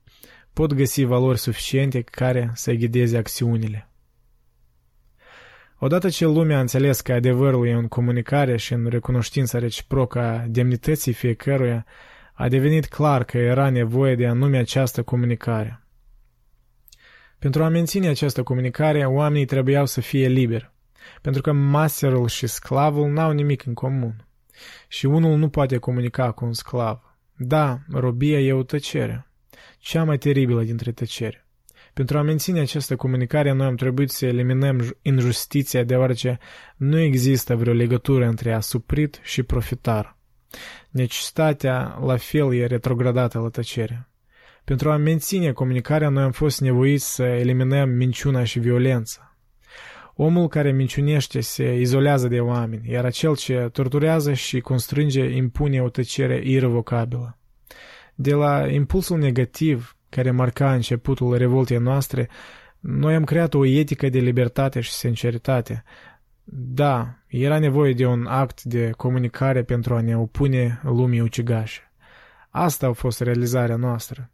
[0.53, 3.89] pot găsi valori suficiente care să ghideze acțiunile.
[5.79, 10.45] Odată ce lumea a înțeles că adevărul e în comunicare și în recunoștința reciprocă a
[10.47, 11.85] demnității fiecăruia,
[12.33, 15.82] a devenit clar că era nevoie de anume această comunicare.
[17.43, 20.71] Pentru a menține această comunicare, oamenii trebuiau să fie liberi,
[21.21, 24.27] pentru că masterul și sclavul n-au nimic în comun.
[24.87, 27.17] Și unul nu poate comunica cu un sclav.
[27.35, 29.27] Da, robia e o tăcere,
[29.77, 31.45] cea mai teribilă dintre tăceri.
[31.93, 36.39] Pentru a menține această comunicare, noi am trebuit să eliminăm injustiția, deoarece
[36.75, 40.17] nu există vreo legătură între asuprit și profitar.
[40.89, 44.07] Necesitatea, la fel, e retrogradată la tăcere.
[44.63, 49.37] Pentru a menține comunicarea, noi am fost nevoiți să eliminăm minciuna și violența.
[50.15, 55.89] Omul care minciunește se izolează de oameni, iar acel ce torturează și constrânge impune o
[55.89, 57.37] tăcere irrevocabilă.
[58.15, 62.29] De la impulsul negativ care marca începutul revoltei noastre,
[62.79, 65.83] noi am creat o etică de libertate și sinceritate.
[66.73, 71.91] Da, era nevoie de un act de comunicare pentru a ne opune lumii ucigașe.
[72.49, 74.32] Asta a fost realizarea noastră.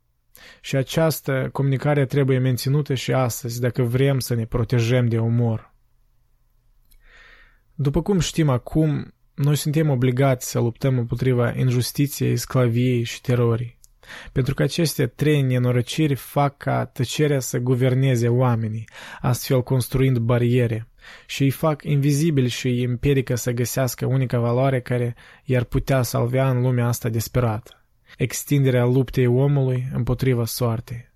[0.62, 5.74] Și această comunicare trebuie menținută și astăzi dacă vrem să ne protejăm de umor.
[7.76, 13.80] După cum știm acum, noi suntem obligați să luptăm împotriva injustiției, sclaviei și terorii.
[14.32, 18.90] Pentru că aceste trei nenorociri fac ca tăcerea să guverneze oamenii,
[19.22, 20.88] astfel construind bariere,
[21.26, 26.50] și îi fac invizibil și îi împiedică să găsească unica valoare care i-ar putea salvea
[26.50, 27.79] în lumea asta desperată
[28.20, 31.12] extinderea luptei omului împotriva soartei.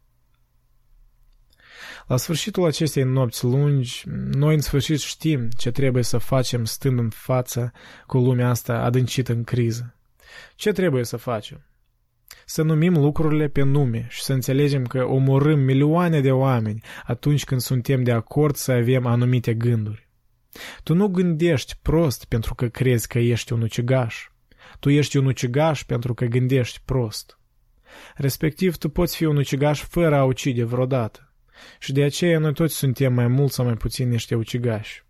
[2.08, 7.10] La sfârșitul acestei nopți lungi, noi în sfârșit știm ce trebuie să facem stând în
[7.10, 7.72] față
[8.08, 9.95] cu lumea asta adâncită în criză.
[10.56, 11.66] Ce trebuie să facem?
[12.45, 17.62] Să numim lucrurile pe nume și să înțelegem că omorâm milioane de oameni atunci când
[17.62, 20.10] suntem de acord să avem anumite gânduri.
[20.84, 24.28] Tu nu gândești prost pentru că crezi că ești un ucigaș.
[24.84, 27.40] Tu ești un ucigaș pentru că gândești prost.
[28.16, 31.34] Respectiv, tu poți fi un ucigaș fără a ucide vreodată.
[31.80, 35.06] Și de aceea noi toți suntem mai mult sau mai puțin niște ucigași.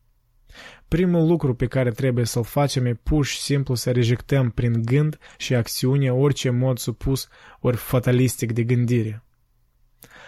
[0.88, 5.18] Primul lucru pe care trebuie să-l facem e pur și simplu să rejectăm prin gând
[5.38, 7.28] și acțiune orice mod supus
[7.60, 9.24] ori fatalistic de gândire.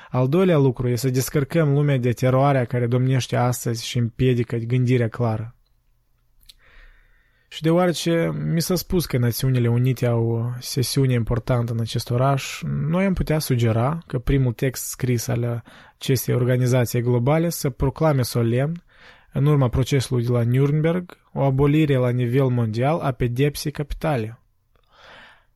[0.10, 5.08] Al doilea lucru e să descărcăm lumea de teroarea care domnește astăzi și împiedică gândirea
[5.08, 5.56] clară.
[7.48, 12.62] Și deoarece mi s-a spus că Națiunile Unite au o sesiune importantă în acest oraș,
[12.64, 15.64] noi am putea sugera că primul text scris al
[15.98, 18.84] acestei organizații globale să proclame solemn,
[19.34, 24.40] în urma procesului de la Nuremberg, o abolire la nivel mondial a pedepsei capitale.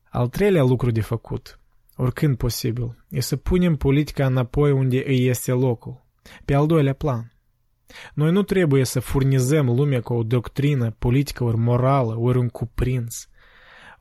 [0.09, 1.59] Al treilea lucru de făcut,
[1.95, 6.05] oricând posibil, e să punem politica înapoi unde îi este locul,
[6.45, 7.31] pe al doilea plan.
[8.13, 13.29] Noi nu trebuie să furnizăm lumea cu o doctrină politică ori morală ori un cuprins.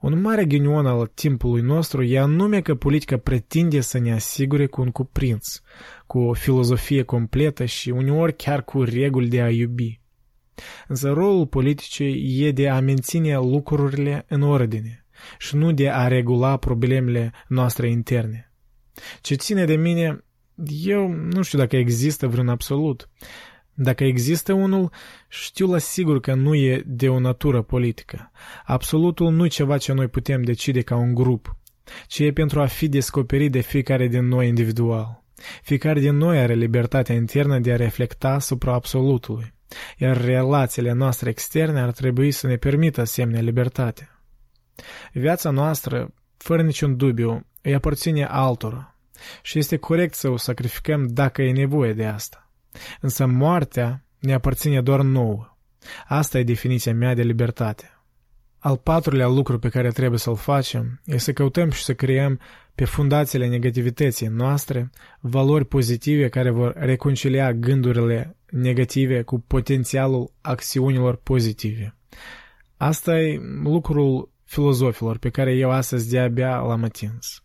[0.00, 4.80] Un mare ghinion al timpului nostru e anume că politica pretinde să ne asigure cu
[4.80, 5.62] un cuprins,
[6.06, 10.00] cu o filozofie completă și uneori chiar cu reguli de a iubi.
[10.88, 15.06] Însă rolul politicii e de a menține lucrurile în ordine
[15.38, 18.52] și nu de a regula problemele noastre interne.
[19.20, 20.24] Ce ține de mine,
[20.84, 23.08] eu nu știu dacă există vreun absolut,
[23.80, 24.90] dacă există unul,
[25.28, 28.30] știu la sigur că nu e de o natură politică.
[28.64, 31.56] Absolutul nu e ceva ce noi putem decide ca un grup,
[32.06, 35.22] ci e pentru a fi descoperit de fiecare din noi individual.
[35.62, 39.54] Fiecare din noi are libertatea internă de a reflecta asupra absolutului,
[39.96, 44.08] iar relațiile noastre externe ar trebui să ne permită asemenea libertate.
[45.12, 48.98] Viața noastră, fără niciun dubiu, îi aparține altora
[49.42, 52.47] și este corect să o sacrificăm dacă e nevoie de asta.
[53.00, 55.56] Însă moartea ne aparține doar nouă.
[56.06, 57.92] Asta e definiția mea de libertate.
[58.58, 62.40] Al patrulea lucru pe care trebuie să-l facem e să căutăm și să creăm
[62.74, 64.90] pe fundațiile negativității noastre
[65.20, 71.96] valori pozitive care vor reconcilia gândurile negative cu potențialul acțiunilor pozitive.
[72.76, 77.42] Asta e lucrul filozofilor pe care eu astăzi de-abia l-am atins.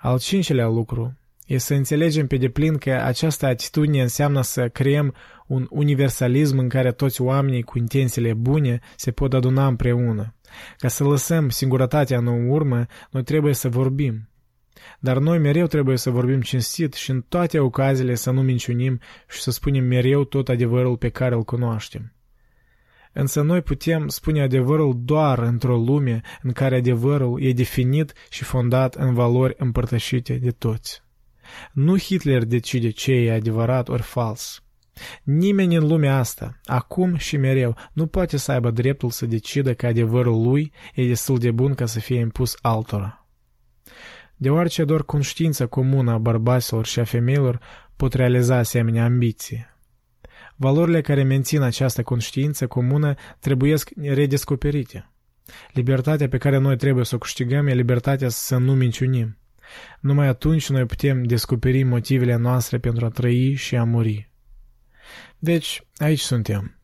[0.00, 1.18] Al cincilea lucru
[1.48, 5.14] e să înțelegem pe deplin că această atitudine înseamnă să creăm
[5.46, 10.34] un universalism în care toți oamenii cu intențiile bune se pot aduna împreună.
[10.76, 14.28] Ca să lăsăm singurătatea în urmă, noi trebuie să vorbim.
[14.98, 19.40] Dar noi mereu trebuie să vorbim cinstit și în toate ocaziile să nu minciunim și
[19.40, 22.12] să spunem mereu tot adevărul pe care îl cunoaștem.
[23.12, 28.94] Însă noi putem spune adevărul doar într-o lume în care adevărul e definit și fondat
[28.94, 31.06] în valori împărtășite de toți.
[31.72, 34.62] Nu Hitler decide ce e adevărat ori fals.
[35.22, 39.86] Nimeni în lumea asta, acum și mereu, nu poate să aibă dreptul să decidă că
[39.86, 43.26] adevărul lui e destul de bun ca să fie impus altora.
[44.36, 47.60] Deoarece doar conștiința comună a bărbaților și a femeilor
[47.96, 49.66] pot realiza asemenea ambiții.
[50.56, 55.10] Valorile care mențin această conștiință comună trebuie redescoperite.
[55.72, 59.38] Libertatea pe care noi trebuie să o câștigăm e libertatea să nu minciunim.
[60.00, 64.30] Numai atunci noi putem descoperi motivele noastre pentru a trăi și a muri.
[65.38, 66.80] Deci, aici suntem.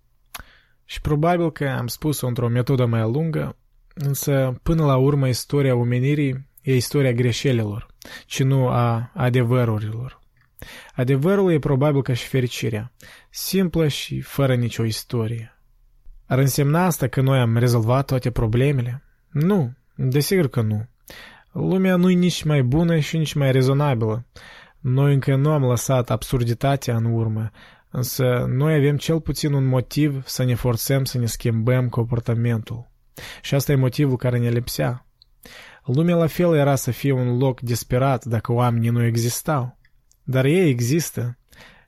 [0.84, 3.56] Și probabil că am spus-o într-o metodă mai lungă,
[3.94, 7.86] însă până la urmă istoria omenirii e istoria greșelilor,
[8.26, 10.22] ci nu a adevărurilor.
[10.94, 12.92] Adevărul e probabil ca și fericirea,
[13.30, 15.58] simplă și fără nicio istorie.
[16.26, 19.04] Ar însemna asta că noi am rezolvat toate problemele?
[19.30, 20.88] Nu, desigur că nu.
[21.54, 24.26] Lumea nu e nici mai bună și nici mai rezonabilă.
[24.80, 27.50] Noi încă nu am lăsat absurditatea în urmă,
[27.90, 32.90] însă noi avem cel puțin un motiv să ne forțăm să ne schimbăm comportamentul.
[33.42, 35.06] Și asta e motivul care ne lipsea.
[35.84, 39.78] Lumea la fel era să fie un loc disperat dacă oamenii nu existau.
[40.22, 41.38] Dar ei există,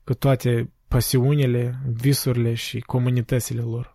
[0.04, 3.94] cu toate pasiunile, visurile și comunitățile lor.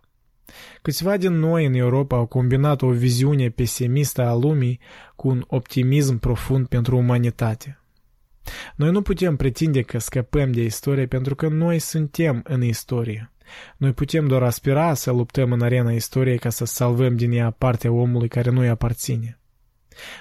[0.82, 4.80] Câțiva din noi în Europa au combinat o viziune pesimistă a lumii
[5.16, 7.76] cu un optimism profund pentru umanitate.
[8.76, 13.32] Noi nu putem pretinde că scăpăm de istorie pentru că noi suntem în istorie.
[13.76, 17.92] Noi putem doar aspira să luptăm în arena istoriei ca să salvăm din ea partea
[17.92, 19.40] omului care nu îi aparține.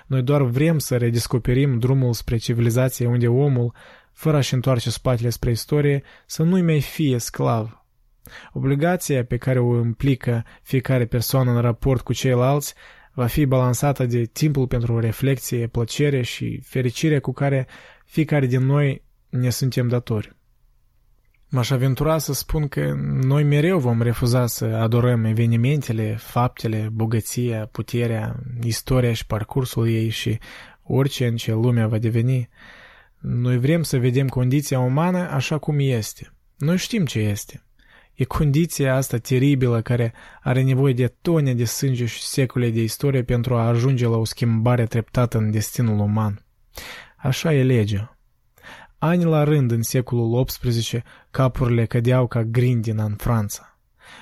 [0.07, 3.73] Noi doar vrem să redescoperim drumul spre civilizație unde omul,
[4.11, 7.80] fără a-și întoarce spatele spre istorie, să nu-i mai fie sclav.
[8.53, 12.73] Obligația pe care o implică fiecare persoană în raport cu ceilalți
[13.13, 17.67] va fi balansată de timpul pentru reflexie, plăcere și fericire cu care
[18.05, 20.35] fiecare din noi ne suntem datori.
[21.53, 28.35] M-aș aventura să spun că noi mereu vom refuza să adorăm evenimentele, faptele, bogăția, puterea,
[28.63, 30.39] istoria și parcursul ei și
[30.83, 32.49] orice în ce lumea va deveni.
[33.19, 36.33] Noi vrem să vedem condiția umană așa cum este.
[36.57, 37.65] Noi știm ce este.
[38.13, 43.23] E condiția asta teribilă care are nevoie de tone de sânge și secole de istorie
[43.23, 46.45] pentru a ajunge la o schimbare treptată în destinul uman.
[47.17, 48.17] Așa e legea.
[48.97, 53.79] Ani la rând în secolul XVIII capurile cădeau ca grindina în Franța.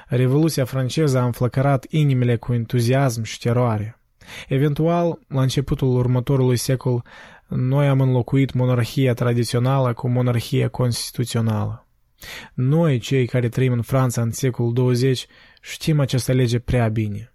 [0.07, 3.99] Revoluția franceză a înflăcărat inimile cu entuziasm și teroare.
[4.47, 7.03] Eventual, la începutul următorului secol,
[7.47, 11.88] noi am înlocuit monarhia tradițională cu monarhia constituțională.
[12.53, 15.25] Noi, cei care trăim în Franța în secolul 20,
[15.61, 17.33] știm această lege prea bine.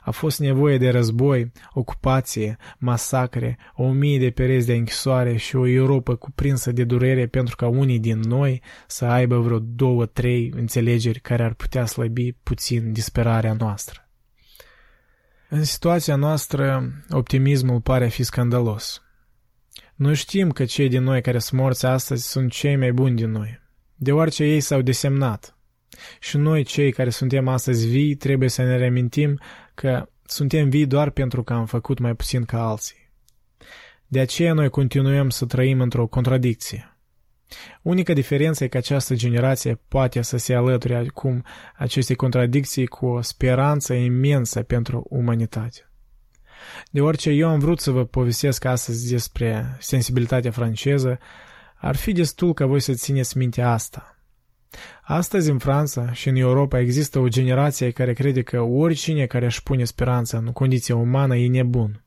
[0.00, 5.66] A fost nevoie de război, ocupație, masacre, o mie de pereți de închisoare și o
[5.66, 11.20] Europa cuprinsă de durere pentru ca unii din noi să aibă vreo două, trei înțelegeri
[11.20, 14.08] care ar putea slăbi puțin disperarea noastră.
[15.48, 19.02] În situația noastră, optimismul pare a fi scandalos.
[19.94, 23.30] Noi știm că cei din noi care sunt morți astăzi sunt cei mai buni din
[23.30, 23.61] noi,
[24.02, 25.56] deoarece ei s-au desemnat.
[26.20, 29.40] Și noi, cei care suntem astăzi vii, trebuie să ne remintim
[29.74, 33.10] că suntem vii doar pentru că am făcut mai puțin ca alții.
[34.06, 36.96] De aceea noi continuăm să trăim într-o contradicție.
[37.82, 41.44] Unica diferență e că această generație poate să se alăture acum
[41.76, 45.90] acestei contradicții cu o speranță imensă pentru umanitate.
[46.90, 51.18] Deoarece eu am vrut să vă povestesc astăzi despre sensibilitatea franceză,
[51.82, 54.16] ar fi destul ca voi să țineți minte asta.
[55.02, 59.62] Astăzi în Franța și în Europa există o generație care crede că oricine care își
[59.62, 62.04] pune speranța în condiția umană e nebun,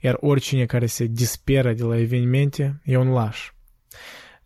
[0.00, 3.50] iar oricine care se disperă de la evenimente e un laș.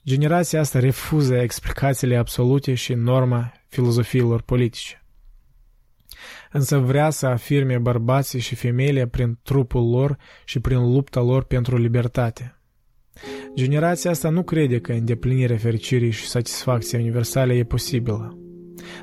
[0.04, 5.04] Generația asta refuză explicațiile absolute și norma filozofiilor politice.
[6.52, 11.76] Însă vrea să afirme bărbații și femeile prin trupul lor și prin lupta lor pentru
[11.76, 12.54] libertate–
[13.54, 18.38] Generația asta nu crede că îndeplinirea fericirii și satisfacția universale e posibilă,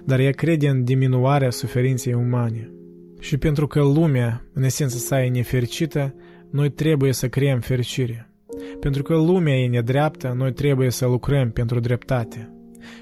[0.06, 2.72] dar ea crede în diminuarea suferinței umane.
[3.20, 6.16] Și pentru că lumea, în esență sa, e nefericită,
[6.52, 8.32] noi trebuie să creăm fericire.
[8.80, 12.52] Pentru că lumea e nedreaptă, noi trebuie să lucrăm pentru dreptate.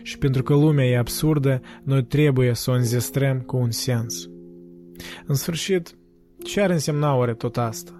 [0.01, 4.29] Și pentru că lumea e absurdă, noi trebuie să o înzestrăm cu un sens.
[5.25, 5.97] În sfârșit,
[6.43, 7.94] ce ar însemna oare tot asta?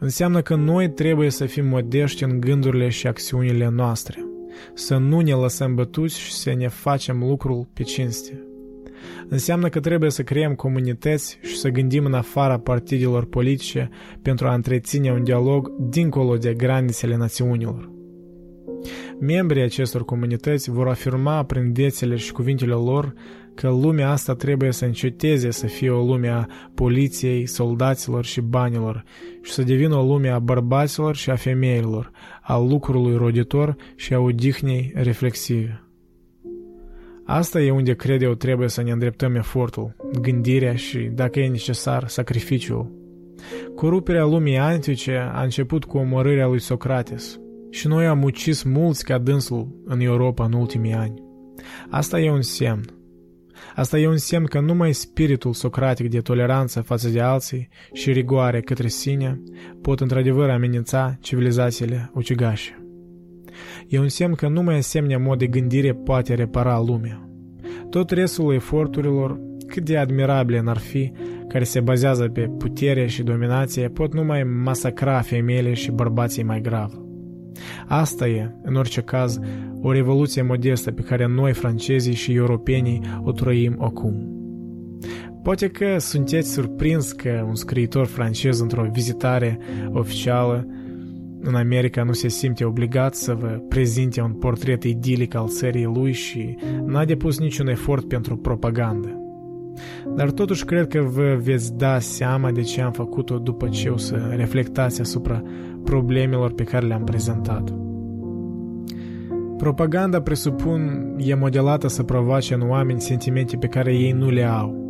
[0.00, 4.24] Înseamnă că noi trebuie să fim modești în gândurile și acțiunile noastre,
[4.74, 8.42] să nu ne lăsăm bătuți și să ne facem lucrul pe cinste.
[9.28, 13.90] Înseamnă că trebuie să creăm comunități și să gândim în afara partidelor politice
[14.22, 17.90] pentru a întreține un dialog dincolo de granițele națiunilor.
[19.20, 23.14] Membrii acestor comunități vor afirma prin viețile și cuvintele lor
[23.60, 29.04] că lumea asta trebuie să înceteze să fie o lume a poliției, soldaților și banilor
[29.42, 32.10] și să devină o lume a bărbaților și a femeilor,
[32.42, 35.82] a lucrului roditor și a odihnei reflexive.
[37.24, 42.08] Asta e unde cred eu trebuie să ne îndreptăm efortul, gândirea și, dacă e necesar,
[42.08, 42.92] sacrificiul.
[43.74, 47.40] Coruperea lumii antice a început cu omorârea lui Socrates
[47.70, 51.22] și noi am ucis mulți ca dânsul în Europa în ultimii ani.
[51.90, 52.97] Asta e un semn.
[53.74, 58.60] Asta e un semn că numai spiritul socratic de toleranță față de alții și rigoare
[58.60, 59.40] către sine
[59.82, 62.82] pot într-adevăr amenința civilizațiile ucigașe.
[63.88, 67.28] E un semn că numai asemenea mod de gândire poate repara lumea.
[67.90, 71.12] Tot restul eforturilor, cât de admirabile n-ar fi,
[71.48, 77.07] care se bazează pe putere și dominație, pot numai masacra femeile și bărbații mai grav.
[77.86, 79.38] Asta e, în orice caz,
[79.80, 84.32] o revoluție modestă pe care noi, francezii și europenii, o trăim acum.
[85.42, 89.58] Poate că sunteți surprins că un scriitor francez într-o vizitare
[89.92, 90.66] oficială
[91.40, 96.12] în America nu se simte obligat să vă prezinte un portret idilic al țării lui
[96.12, 96.56] și
[96.86, 99.22] n-a depus niciun efort pentru propagandă.
[100.16, 103.96] Dar totuși cred că vă veți da seama de ce am făcut-o după ce o
[103.96, 105.42] să reflectați asupra
[105.88, 107.74] problemelor pe care le-am prezentat.
[109.56, 114.86] Propaganda, presupun, e modelată să provoace în oameni sentimente pe care ei nu le au.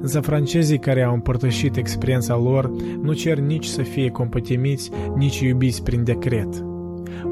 [0.00, 2.70] Însă francezii care au împărtășit experiența lor
[3.02, 6.64] nu cer nici să fie compătimiți, nici iubiți prin decret.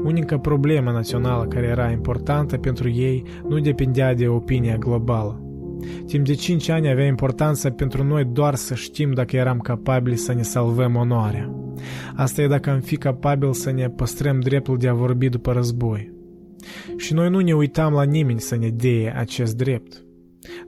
[0.03, 5.39] Unica problemă națională care era importantă pentru ei nu depindea de opinia globală.
[6.05, 10.33] Timp de 5 ani avea importanță pentru noi doar să știm dacă eram capabili să
[10.33, 11.64] ne salvăm onoarea.
[12.15, 16.13] Asta e dacă am fi capabil să ne păstrăm dreptul de a vorbi după război.
[16.97, 20.03] Și noi nu ne uitam la nimeni să ne dea acest drept.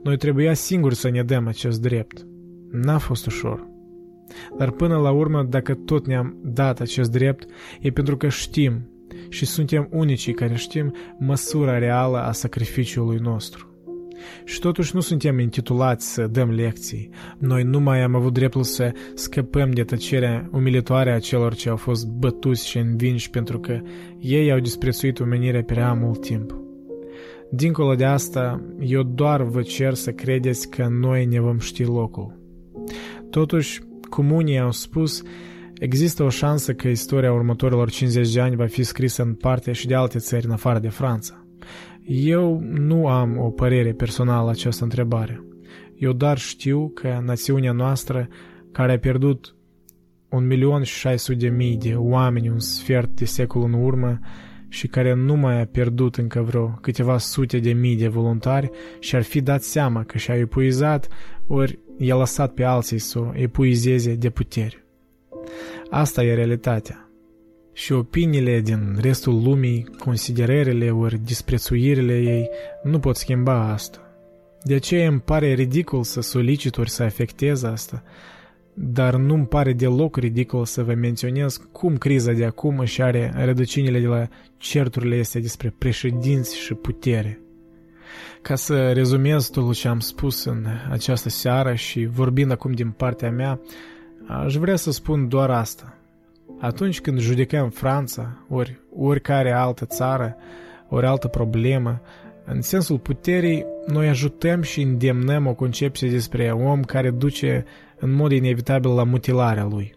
[0.02, 2.26] Noi trebuia singuri să ne dăm acest drept.
[2.70, 3.66] N-a fost ușor.
[4.58, 7.46] Dar până la urmă, dacă tot ne-am dat acest drept,
[7.80, 8.90] e pentru că știm
[9.28, 13.67] și suntem unicii care știm măsura reală a sacrificiului nostru.
[14.44, 17.10] Și totuși nu suntem intitulați să dăm lecții.
[17.38, 21.76] Noi nu mai am avut dreptul să scăpăm de tăcerea umilitoare a celor ce au
[21.76, 23.80] fost bătuți și învinși pentru că
[24.18, 26.54] ei au disprețuit omenirea prea mult timp.
[27.50, 32.38] Dincolo de asta, eu doar vă cer să credeți că noi ne vom ști locul.
[33.30, 35.22] Totuși, comunii au spus,
[35.78, 39.86] există o șansă că istoria următorilor 50 de ani va fi scrisă în parte și
[39.86, 41.47] de alte țări în afară de Franța.
[42.10, 45.44] Eu nu am o părere personală la această întrebare.
[45.96, 48.28] Eu doar știu că națiunea noastră,
[48.72, 49.54] care a pierdut
[50.28, 54.18] un milion și 600 de mii de oameni un sfert de secol în urmă
[54.68, 59.16] și care nu mai a pierdut încă vreo câteva sute de mii de voluntari și
[59.16, 61.08] ar fi dat seama că și-a epuizat,
[61.46, 64.84] ori i-a lăsat pe alții să o epuizeze de putere.
[65.90, 67.07] Asta e realitatea
[67.78, 72.48] și opiniile din restul lumii, considerările ori disprețuirile ei
[72.82, 73.98] nu pot schimba asta.
[74.62, 78.02] De aceea îmi pare ridicol să solicit ori să afectez asta,
[78.74, 83.32] dar nu îmi pare deloc ridicol să vă menționez cum criza de acum își are
[83.36, 87.40] rădăcinile de la certurile astea despre președinți și putere.
[88.42, 93.30] Ca să rezumez tot ce am spus în această seară și vorbind acum din partea
[93.30, 93.60] mea,
[94.26, 95.97] aș vrea să spun doar asta.
[96.60, 100.36] Atunci când judecăm Franța, ori oricare altă țară,
[100.88, 102.00] ori altă problemă.
[102.44, 107.64] În sensul puterii, noi ajutăm și îndemnăm o concepție despre om care duce
[107.98, 109.94] în mod inevitabil la mutilarea lui.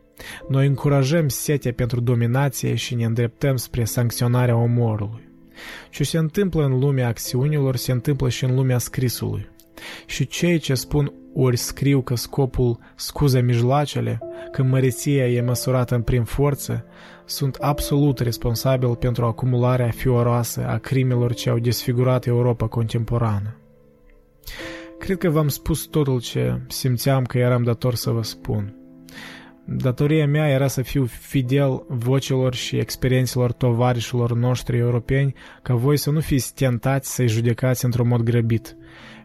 [0.50, 5.30] Noi încurajăm setea pentru dominație și ne îndreptăm spre sancționarea omorului.
[5.90, 9.50] Ce se întâmplă în lumea acțiunilor se întâmplă și în lumea scrisului.
[10.06, 14.20] Și cei ce spun ori scriu că scopul scuză mijloacele,
[14.52, 16.86] că măreția e măsurată în prim forță,
[17.26, 23.56] sunt absolut responsabili pentru acumularea fioroasă a crimelor ce au desfigurat Europa contemporană.
[25.00, 28.76] Cred că v-am spus totul ce simțeam că eram dator să vă spun.
[29.66, 36.12] Datoria mea era să fiu fidel vocilor și experiențelor tovarișilor noștri europeni, ca voi să
[36.12, 38.76] nu fiți tentați să-i judecați într-un mod grăbit,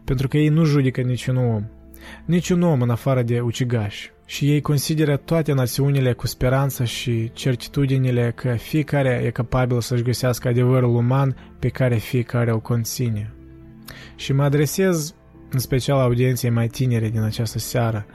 [0.07, 1.63] pentru că ei nu judecă niciun om,
[2.25, 8.31] niciun om în afară de ucigași, și ei consideră toate națiunile cu speranță și certitudinile
[8.35, 13.33] că fiecare e capabil să-și găsească adevărul uman pe care fiecare îl conține.
[14.15, 15.15] Și mă adresez
[15.49, 18.05] în special audienței mai tinere din această seară,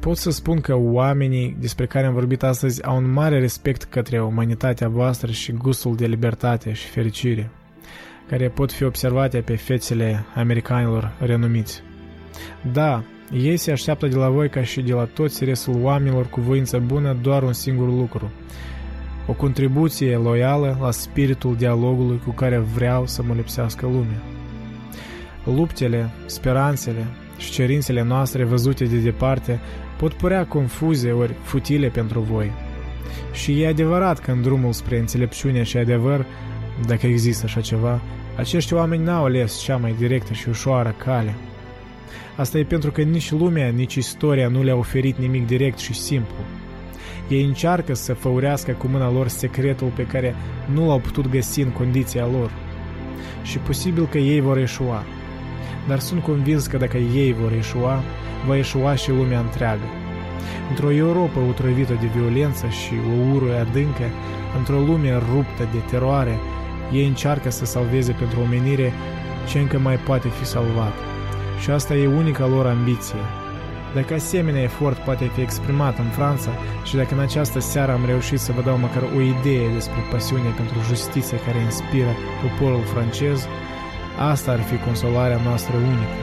[0.00, 4.22] pot să spun că oamenii despre care am vorbit astăzi au un mare respect către
[4.22, 7.50] umanitatea voastră și gustul de libertate și fericire,
[8.28, 11.82] care pot fi observate pe fețele americanilor renumiți.
[12.72, 13.02] Da,
[13.32, 16.78] ei se așteaptă de la voi ca și de la toți restul oamenilor cu voință
[16.78, 18.30] bună doar un singur lucru,
[19.26, 24.22] o contribuție loială la spiritul dialogului cu care vreau să mă lipsească lumea.
[25.44, 27.06] Luptele, speranțele
[27.38, 29.60] și cerințele noastre văzute de departe
[29.98, 32.52] pot părea confuze ori futile pentru voi.
[33.32, 36.26] Și e adevărat că în drumul spre înțelepciune și adevăr,
[36.86, 38.00] dacă există așa ceva,
[38.36, 41.34] acești oameni n-au ales cea mai directă și ușoară cale.
[42.36, 46.36] Asta e pentru că nici lumea, nici istoria nu le-a oferit nimic direct și simplu.
[47.28, 50.34] Ei încearcă să făurească cu mâna lor secretul pe care
[50.72, 52.50] nu l-au putut găsi în condiția lor.
[53.42, 55.02] Și posibil că ei vor eșua.
[55.88, 58.02] Dar sunt convins că dacă ei vor eșua,
[58.46, 59.84] va eșua și lumea întreagă.
[60.68, 64.04] Într-o Europa otrăvită de violență și o ură adâncă,
[64.58, 66.38] într-o lume ruptă de teroare,
[66.92, 68.92] ei încearcă să salveze pentru omenire
[69.46, 70.92] ce încă mai poate fi salvat.
[71.60, 73.18] Și asta e unica lor ambiție.
[73.94, 76.50] Dacă asemenea efort poate fi exprimat în Franța
[76.82, 80.50] și dacă în această seară am reușit să vă dau măcar o idee despre pasiunea
[80.50, 82.12] pentru justiție care inspiră
[82.42, 83.46] poporul francez,
[84.30, 86.22] asta ar fi consolarea noastră unică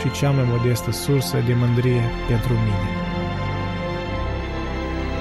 [0.00, 2.88] și cea mai modestă sursă de mândrie pentru mine.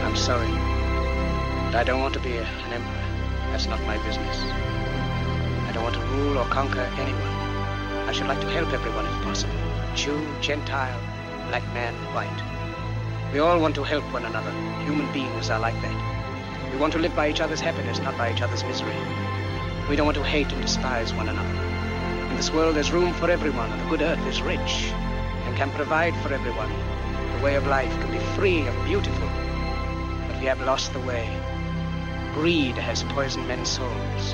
[0.07, 0.53] I'm sorry,
[1.65, 2.33] but I don't want to be
[2.67, 3.05] an emperor.
[3.51, 4.37] That's not my business.
[5.77, 7.21] I don't want to rule or conquer anyone.
[8.09, 9.53] I should like to help everyone if possible.
[9.93, 10.99] Jew, Gentile,
[11.49, 13.31] black man, white.
[13.31, 14.49] We all want to help one another.
[14.85, 16.73] Human beings are like that.
[16.73, 18.95] We want to live by each other's happiness, not by each other's misery.
[19.87, 21.59] We don't want to hate and despise one another.
[22.31, 24.91] In this world there's room for everyone, and the good earth is rich
[25.45, 26.71] and can provide for everyone.
[27.37, 29.29] The way of life can be free and beautiful,
[30.27, 31.29] but we have lost the way.
[32.33, 34.33] Greed has poisoned men's souls,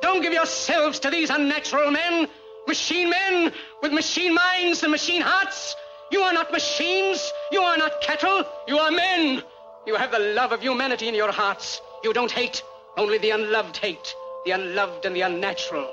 [0.00, 2.28] Don't give yourselves to these unnatural men,
[2.66, 5.76] machine men with machine minds and machine hearts.
[6.10, 7.32] You are not machines.
[7.50, 8.44] You are not cattle.
[8.68, 9.42] You are men.
[9.86, 11.80] You have the love of humanity in your hearts.
[12.04, 12.62] You don't hate.
[12.96, 14.14] Only the unloved hate.
[14.44, 15.92] The unloved and the unnatural.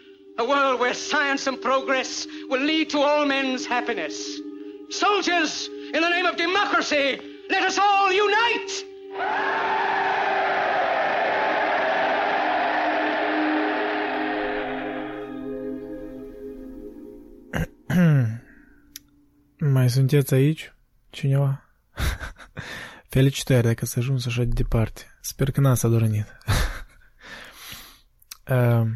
[0.41, 4.15] a world where science and progress will lead to all men's happiness.
[4.89, 7.19] Soldiers, in the name of democracy,
[7.49, 8.71] let us all unite!
[19.59, 20.73] Mai sunteți aici?
[21.09, 21.63] Cineva?
[23.13, 25.01] Felicitări dacă s-a ajuns așa de departe.
[25.21, 26.25] Sper că n-ați adormit.
[28.47, 28.87] uh,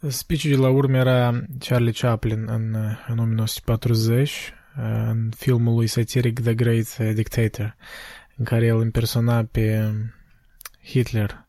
[0.00, 2.74] Speech de la urmă era Charlie Chaplin în,
[3.06, 4.52] în 1940,
[5.10, 7.76] în filmul lui satiric The Great Dictator,
[8.36, 9.94] în care el impersona pe
[10.84, 11.46] Hitler,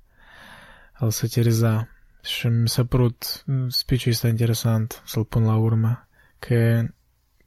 [0.99, 1.87] îl satiriza.
[2.21, 6.07] Și mi s-a părut speech-ul ăsta interesant să-l pun la urmă,
[6.39, 6.87] că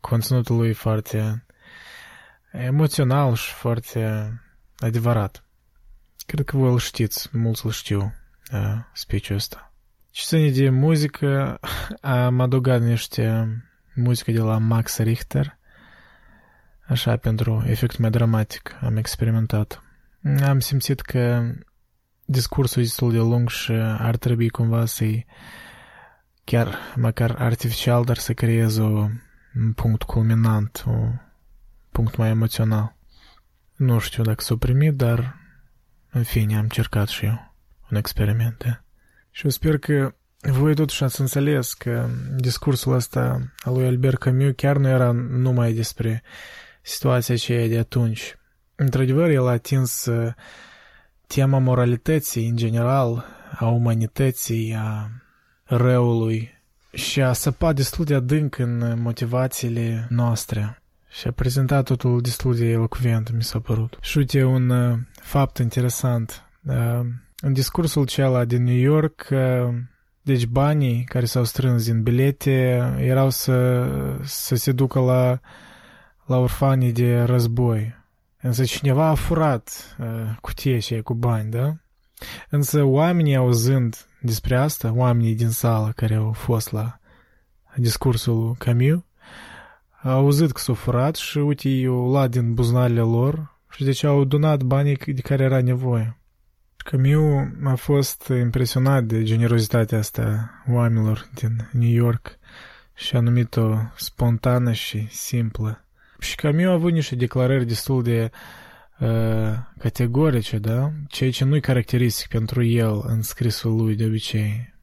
[0.00, 1.44] conținutul lui e foarte
[2.52, 4.32] emoțional și foarte
[4.78, 5.44] adevărat.
[6.26, 8.14] Cred că voi îl știți, mulți îl știu,
[8.92, 9.69] speech-ul ăsta.
[10.10, 11.60] Și să de muzică,
[12.00, 13.46] am adăugat niște
[13.94, 15.58] muzică de la Max Richter,
[16.86, 19.82] așa pentru efect mai dramatic, am experimentat.
[20.42, 21.52] Am simțit că
[22.24, 25.26] discursul e destul de lung și ar trebui cumva să-i
[26.44, 31.12] chiar măcar artificial, dar să creeze un punct culminant, un
[31.90, 32.96] punct mai emoțional.
[33.76, 35.36] Nu știu dacă s-o primit, dar
[36.10, 37.54] în fine am încercat și eu
[37.90, 38.64] un experiment.
[38.64, 38.82] Da?
[39.30, 44.52] Și eu sper că voi totuși ați înțeles că discursul ăsta al lui Albert Camus
[44.56, 46.22] chiar nu era numai despre
[46.82, 48.34] situația aceea de atunci.
[48.74, 50.08] Într-adevăr, el a atins
[51.26, 53.24] tema moralității în general,
[53.58, 55.10] a umanității, a
[55.64, 56.50] răului
[56.92, 62.64] și a săpat destul de adânc în motivațiile noastre și a prezentat totul destul de
[62.64, 63.98] elocvent, mi s-a părut.
[64.00, 66.44] Și uite un uh, fapt interesant.
[67.42, 69.28] Uh, în discursul acela din New York,
[70.22, 72.50] deci banii care s-au strâns din bilete
[72.98, 73.86] erau să,
[74.22, 75.40] să se ducă la,
[76.26, 77.98] la orfanii de război.
[78.40, 80.06] Însă cineva a furat uh,
[80.40, 81.76] cutia aceea cu bani, da?
[82.48, 86.98] Însă oamenii auzând despre asta, oamenii din sală care au fost la
[87.76, 89.04] discursul Camus,
[90.02, 94.24] au auzit că s-au furat și uite, i-au luat din buzunarele lor și deci au
[94.24, 96.19] donat banii de care era nevoie.
[96.82, 102.38] Camus a fost impresionat de generozitatea asta oamenilor din New York
[102.94, 105.84] și a numit-o spontană și simplă.
[106.18, 108.30] Și Camus a avut niște declarări destul de
[108.98, 109.08] uh,
[109.78, 110.92] categorice, da?
[111.08, 114.74] Ceea ce nu-i caracteristic pentru el în scrisul lui de obicei.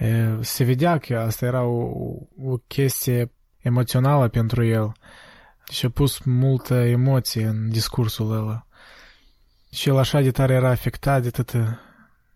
[0.00, 1.92] Uh, se vedea că asta era o,
[2.42, 4.92] o chestie emoțională pentru el
[5.70, 8.66] și a pus multă emoție în discursul ăla.
[9.70, 11.50] Și el așa de tare era afectat de tot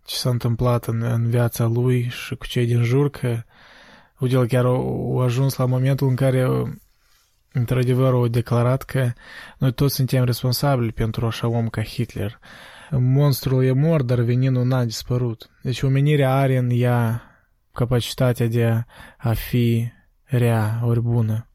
[0.05, 3.43] ce s-a întâmplat în, în viața lui și cu cei din jur, că
[4.18, 6.49] uite, el chiar a ajuns la momentul în care
[7.53, 9.12] într-adevăr au declarat că
[9.59, 12.39] noi toți suntem responsabili pentru așa om ca Hitler.
[12.91, 15.51] Monstrul e mort, dar veninul n-a dispărut.
[15.62, 17.22] Deci omenirea are în ea
[17.72, 18.85] capacitatea de
[19.18, 19.93] a fi
[20.24, 21.49] rea ori bună.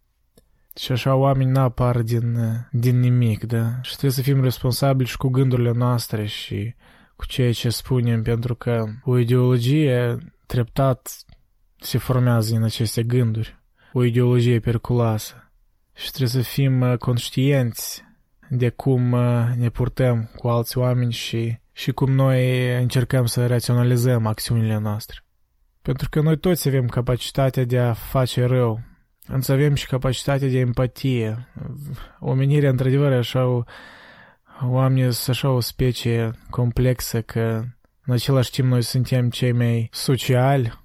[0.75, 2.37] Și așa oamenii n-apar din,
[2.71, 3.81] din nimic, da?
[3.81, 6.75] Și trebuie să fim responsabili și cu gândurile noastre și
[7.15, 11.17] cu ceea ce spunem, pentru că o ideologie treptat
[11.79, 13.59] se formează în aceste gânduri.
[13.93, 15.51] O ideologie periculoasă.
[15.95, 18.03] Și trebuie să fim conștienți
[18.49, 19.15] de cum
[19.55, 25.23] ne purtăm cu alți oameni și, și cum noi încercăm să raționalizăm acțiunile noastre.
[25.81, 28.79] Pentru că noi toți avem capacitatea de a face rău
[29.31, 31.47] Însă avem și capacitatea de empatie.
[32.19, 33.63] Omenirea, într-adevăr, așa o,
[34.61, 37.63] oamenii sunt așa o specie complexă că
[38.05, 40.79] în același timp noi suntem cei mai sociali,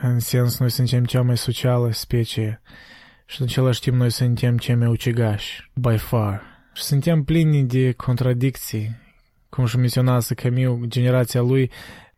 [0.00, 2.62] în sens noi suntem cea mai socială specie
[3.26, 6.42] și în același timp noi suntem cei mai ucigași, by far.
[6.72, 8.96] Și suntem plini de contradicții,
[9.48, 11.70] cum și menționase Camus, generația lui,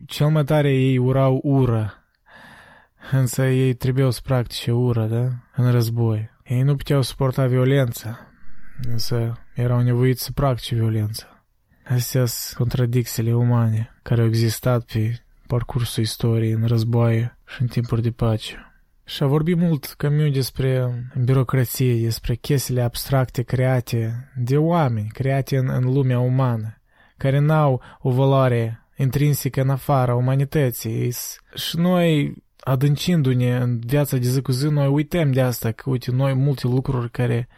[0.06, 2.03] cel mai tare ei urau ură,
[3.10, 5.28] însă ei trebuiau să practice ură, da?
[5.62, 6.30] În război.
[6.44, 8.18] Ei nu puteau suporta violența,
[8.88, 11.26] însă erau nevoiți să practice violența.
[11.84, 18.02] Astea sunt contradicțiile umane care au existat pe parcursul istoriei în războaie și în timpuri
[18.02, 18.74] de pace.
[19.04, 20.94] Și a vorbit mult Camus despre
[21.24, 26.80] birocrație, despre chestiile abstracte create de oameni, create în, în lumea umană,
[27.16, 31.12] care n-au o valoare intrinsecă în afara umanității.
[31.54, 32.34] Și noi,
[32.64, 36.66] adâncindu-ne în viața de zi cu zi, noi uităm de asta, că, uite, noi multe
[36.66, 37.48] lucruri care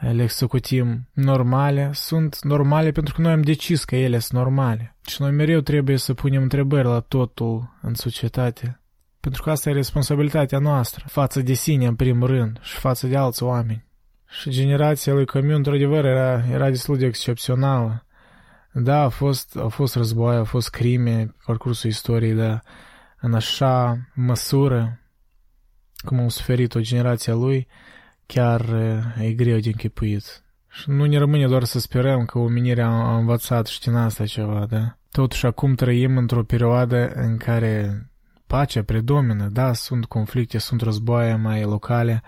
[0.00, 4.96] le executim normale, sunt normale pentru că noi am decis că ele sunt normale.
[5.06, 8.80] Și noi mereu trebuie să punem întrebări la totul în societate.
[9.20, 13.16] Pentru că asta e responsabilitatea noastră, față de sine în primul rând și față de
[13.16, 13.84] alți oameni.
[14.40, 18.06] Și generația lui Camus, într-adevăr, era, era destul de excepțională.
[18.72, 22.62] Da, a fost, au fost război, au fost crime, parcursul istoriei, dar
[23.20, 25.00] în așa măsură
[26.04, 27.66] cum au suferit o generație a lui,
[28.26, 28.60] chiar
[29.20, 30.44] e greu de închipuit.
[30.68, 34.66] Și nu ne rămâne doar să sperăm că omenirea a învățat și din asta ceva,
[34.66, 34.96] da?
[35.10, 38.04] Totuși acum trăim într-o perioadă în care
[38.46, 42.22] pacea predomină, da, sunt conflicte, sunt războaie mai locale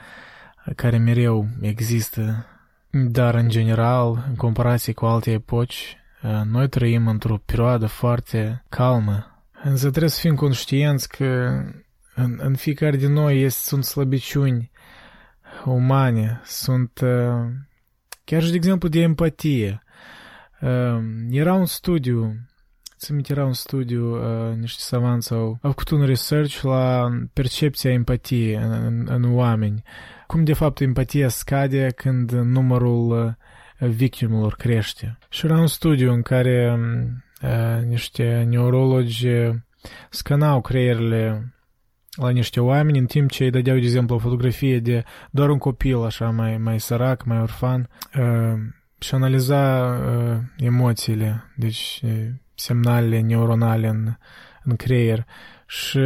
[0.77, 2.47] care mereu există,
[2.91, 5.97] dar în general, în comparație cu alte epoci,
[6.45, 9.27] noi trăim într-o perioadă foarte calmă.
[9.63, 11.63] Însă trebuie să fim conștienți că
[12.15, 14.71] în, în fiecare din noi este, sunt slăbiciuni
[15.65, 17.01] umane, sunt
[18.25, 19.83] chiar și de exemplu de empatie.
[21.31, 22.37] Era un studiu
[23.03, 28.55] Țin era un studiu, uh, niște savanți au, au făcut un research la percepția empatiei
[28.55, 29.83] în, în, în oameni.
[30.27, 33.37] Cum de fapt empatia scade când numărul
[33.79, 35.19] uh, victimelor crește.
[35.29, 37.09] Și era un studiu în care uh,
[37.87, 39.29] niște neurologi
[40.11, 41.55] scanau creierile
[42.17, 45.59] la niște oameni în timp ce îi dădeau, de exemplu, o fotografie de doar un
[45.59, 47.89] copil așa mai, mai sărac, mai orfan
[48.19, 48.59] uh,
[48.99, 51.53] și analiza uh, emoțiile.
[51.57, 52.03] Deci
[52.55, 54.17] semnalele neuronale în,
[54.63, 55.27] în creier
[55.67, 55.99] și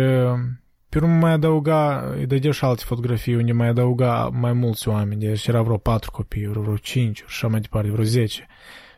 [0.88, 5.20] pe urmă mai adăuga, îi dădea și alte fotografii unde mai adăuga mai mulți oameni,
[5.20, 8.46] deci era vreo patru copii, vreo cinci, și așa mai departe, vreo zece.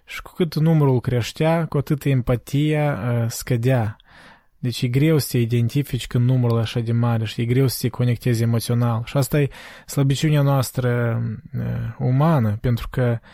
[0.08, 3.96] Și cu cât numărul creștea, cu atât empatia uh, scădea.
[4.58, 7.66] Deci e greu să te identifici când numărul e așa de mare și e greu
[7.66, 9.02] să te conectezi emoțional.
[9.04, 9.48] Și asta e
[9.86, 11.20] slăbiciunea noastră
[11.54, 11.62] uh,
[11.98, 13.28] umană, pentru că uh,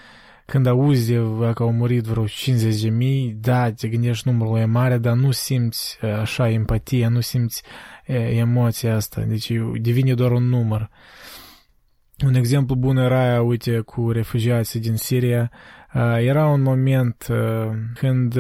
[0.47, 1.13] când auzi
[1.55, 5.31] că au murit vreo 50 de mii, da, te gândești numărul e mare, dar nu
[5.31, 7.63] simți așa empatia, nu simți
[8.31, 10.91] emoția asta, deci devine doar un număr.
[12.27, 15.51] Un exemplu bun era, uite, cu refugiații din Siria.
[16.19, 17.27] Era un moment
[17.95, 18.37] când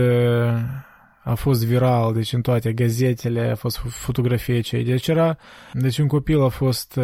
[1.22, 4.84] a fost viral, deci în toate gazetele a fost fotografie cei.
[4.84, 5.36] Deci era,
[5.72, 7.00] deci un copil a fost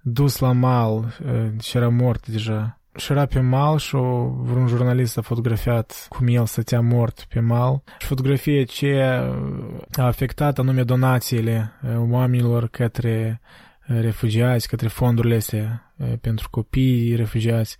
[0.00, 1.16] dus la mal
[1.62, 3.96] și era mort deja și era pe mal și
[4.36, 7.82] vreun jurnalist a fotografiat cum el stătea mort pe mal.
[7.98, 9.02] Și fotografia ce
[9.92, 13.40] a afectat anume donațiile oamenilor către
[13.80, 17.76] refugiați, către fondurile astea pentru copii refugiați.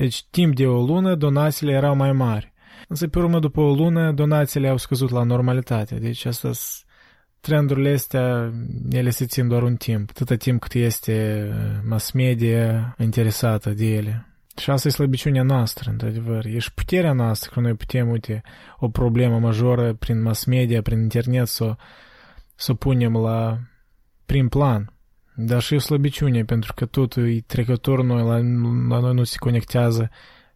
[0.00, 2.52] Deci timp de o lună donațiile erau mai mari.
[2.88, 5.94] Însă pe urmă după o lună donațiile au scăzut la normalitate.
[5.94, 6.50] Deci asta
[7.40, 8.52] trendurile astea,
[8.90, 11.48] ele se țin doar un timp, atâta timp cât este
[11.84, 14.26] mass media interesată de ele.
[14.56, 16.44] Și asta e slăbiciunea noastră, într-adevăr.
[16.44, 18.42] E și puterea noastră că noi putem, uite,
[18.78, 21.76] o problemă majoră prin mass media, prin internet, să,
[22.54, 23.58] să punem la
[24.26, 24.92] prim plan.
[25.34, 28.36] Dar și o slăbiciune, pentru că totul e trecător, noi, la,
[28.96, 30.10] la noi nu se conectează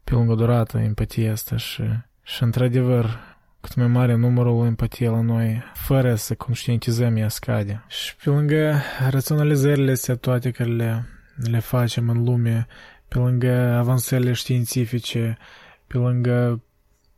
[0.05, 1.83] pe lungă durată empatia asta și,
[2.23, 3.19] și într-adevăr,
[3.61, 7.85] cât mai mare numărul empatie la noi, fără să conștientizăm, ea scade.
[7.89, 12.67] Și pe lângă raționalizările astea toate care le, le facem în lume,
[13.09, 15.39] pe lângă avansările științifice,
[15.87, 16.63] pe lângă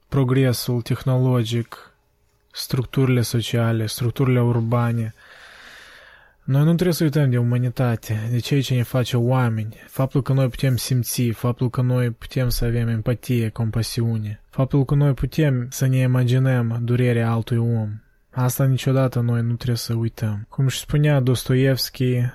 [0.09, 1.93] progresul tehnologic,
[2.53, 5.15] structurile sociale, structurile urbane,
[6.47, 10.33] noi nu trebuie să uităm de umanitate, de ceea ce ne face oameni, faptul că
[10.33, 15.67] noi putem simți, faptul că noi putem să avem empatie, compasiune, faptul că noi putem
[15.71, 17.89] să ne imaginăm durerea altui om.
[18.31, 20.47] Asta niciodată noi nu trebuie să uităm.
[20.49, 22.29] Cum și spunea Dostoevski, eh,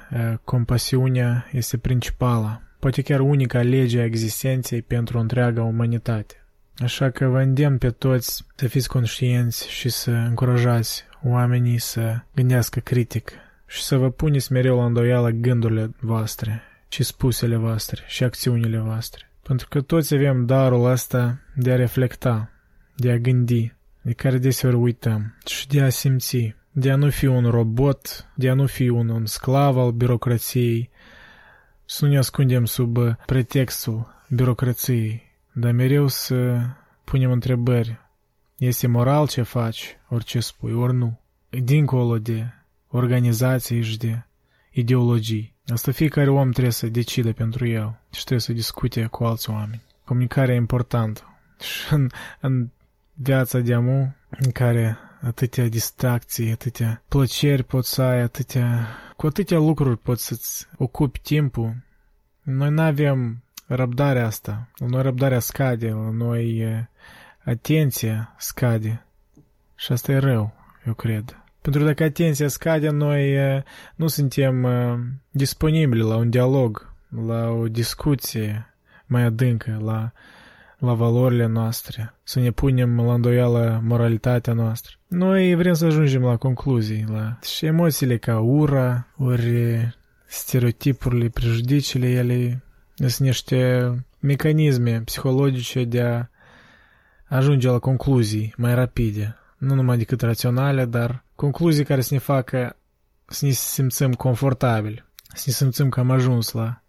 [0.43, 6.35] compasiunea este principala poate chiar unica lege a existenței pentru întreaga umanitate.
[6.77, 12.79] Așa că vă îndemn pe toți să fiți conștienți și să încurajați oamenii să gândească
[12.79, 13.31] critic
[13.71, 19.31] și să vă puneți mereu la îndoială gândurile voastre, și spusele voastre, și acțiunile voastre.
[19.41, 22.51] Pentru că toți avem darul ăsta de a reflecta,
[22.95, 27.25] de a gândi, de care deseori uităm, și de a simți, de a nu fi
[27.25, 30.89] un robot, de a nu fi un, un sclav al birocrației,
[31.85, 36.59] să nu ne ascundem sub pretextul birocrației, dar mereu să
[37.03, 37.99] punem întrebări.
[38.57, 41.19] Este moral ce faci, orice spui, ori nu.
[41.49, 42.45] Dincolo de
[42.91, 44.21] organizații și de
[44.71, 45.53] ideologii.
[45.67, 49.81] Asta fiecare om trebuie să decide pentru el și trebuie să discute cu alți oameni.
[50.05, 51.21] Comunicarea e importantă.
[51.59, 52.69] Și în, în
[53.13, 58.87] viața de amu, în care atâtea distracții, atâtea plăceri poți să ai, atâtea...
[59.17, 61.75] Cu atâtea lucruri poți să-ți ocupi timpul.
[62.41, 64.67] Noi nu avem răbdarea asta.
[64.75, 66.65] La noi răbdarea scade, la noi
[67.45, 69.05] atenția scade.
[69.75, 70.53] Și asta e rău,
[70.85, 71.40] eu cred.
[71.61, 73.37] Pentru că dacă atenția scade, noi
[73.95, 74.67] nu suntem
[75.29, 76.93] disponibili la un dialog,
[77.25, 80.11] la o discuție mai adâncă, la,
[80.77, 84.95] la valorile noastre, să ne punem la îndoială moralitatea noastră.
[85.07, 92.63] Noi vrem să ajungem la concluzii, la și emoțiile ca ura, ori stereotipurile, prejudiciile, ele
[92.95, 96.25] sunt niște mecanisme psihologice de a
[97.27, 102.75] ajunge la concluzii mai rapide, nu numai decât raționale, dar concluzii care să ne facă
[103.25, 106.81] să ne simțim confortabil, să ne simțim că am ajuns la,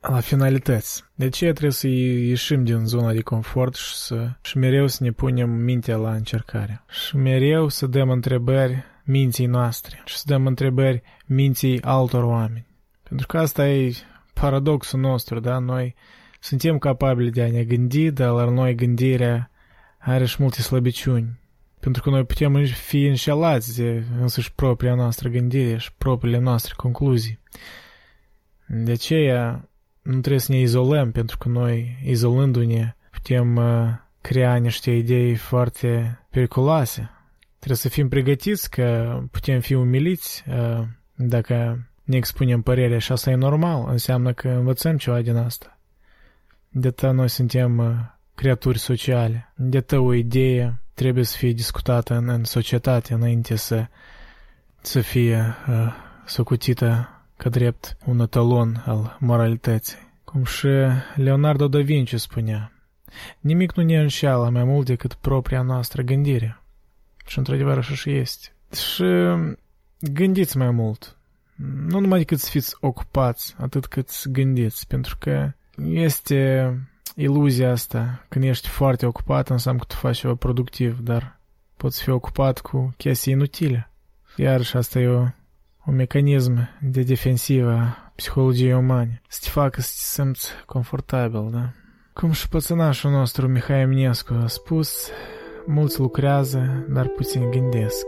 [0.00, 1.04] la finalități.
[1.14, 5.10] De ce trebuie să ieșim din zona de confort și, să, și mereu să ne
[5.10, 6.84] punem mintea la încercare.
[6.88, 12.66] Și mereu să dăm întrebări minții noastre și să dăm întrebări minții altor oameni.
[13.02, 13.94] Pentru că asta e
[14.32, 15.58] paradoxul nostru, da?
[15.58, 15.94] Noi
[16.40, 19.50] suntem capabili de a ne gândi, dar la noi gândirea
[19.98, 21.42] are și multe slăbiciuni.
[21.84, 27.38] Pentru că noi putem fi înșelați de însăși propria noastră gândire și propriile noastre concluzii.
[28.66, 29.68] De aceea
[30.02, 33.88] nu trebuie să ne izolăm, pentru că noi, izolându-ne, putem uh,
[34.20, 37.10] crea niște idei foarte periculoase.
[37.56, 40.82] Trebuie să fim pregătiți că putem fi umiliți uh,
[41.14, 45.78] dacă ne expunem părerea și asta e normal, înseamnă că învățăm ceva din asta.
[46.68, 49.52] De noi suntem uh, creaturi sociale.
[49.56, 53.86] De o idee trebuie să fie discutată în, în societate înainte să,
[54.80, 55.92] să fie uh,
[56.26, 60.12] socutită ca drept un etalon al moralității.
[60.24, 60.68] Cum și
[61.14, 62.72] Leonardo da Vinci spunea,
[63.40, 66.62] nimic nu ne înșeală mai mult decât propria noastră gândire.
[67.26, 68.48] Și într-adevăr așa și este.
[68.74, 69.04] Și
[69.98, 71.16] gândiți mai mult.
[71.86, 76.72] Nu numai decât să fiți ocupați, atât cât să gândiți, pentru că este
[77.14, 78.24] iluzia asta.
[78.28, 81.40] Când ești foarte ocupat, înseamnă că tu faci ceva productiv, dar
[81.76, 83.90] poți fi ocupat cu chestii inutile.
[84.36, 85.22] Iar și asta e o,
[85.84, 89.20] un mecanism de defensivă a psihologiei umane.
[89.28, 91.72] Să te facă să te simți confortabil, da?
[92.12, 95.08] Cum și pățănașul nostru Mihai Eminescu a spus,
[95.66, 98.06] mulți lucrează, dar puțin gândesc.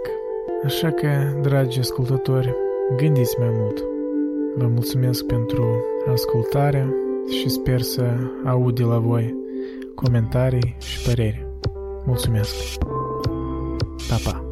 [0.64, 2.54] Așa că, dragi ascultători,
[2.96, 3.78] gândiți mai mult.
[4.56, 9.34] Vă mulțumesc pentru ascultare și sper să aud de la voi
[9.94, 11.46] comentarii și păreri.
[12.04, 12.54] Mulțumesc!
[14.08, 14.45] Pa, pa!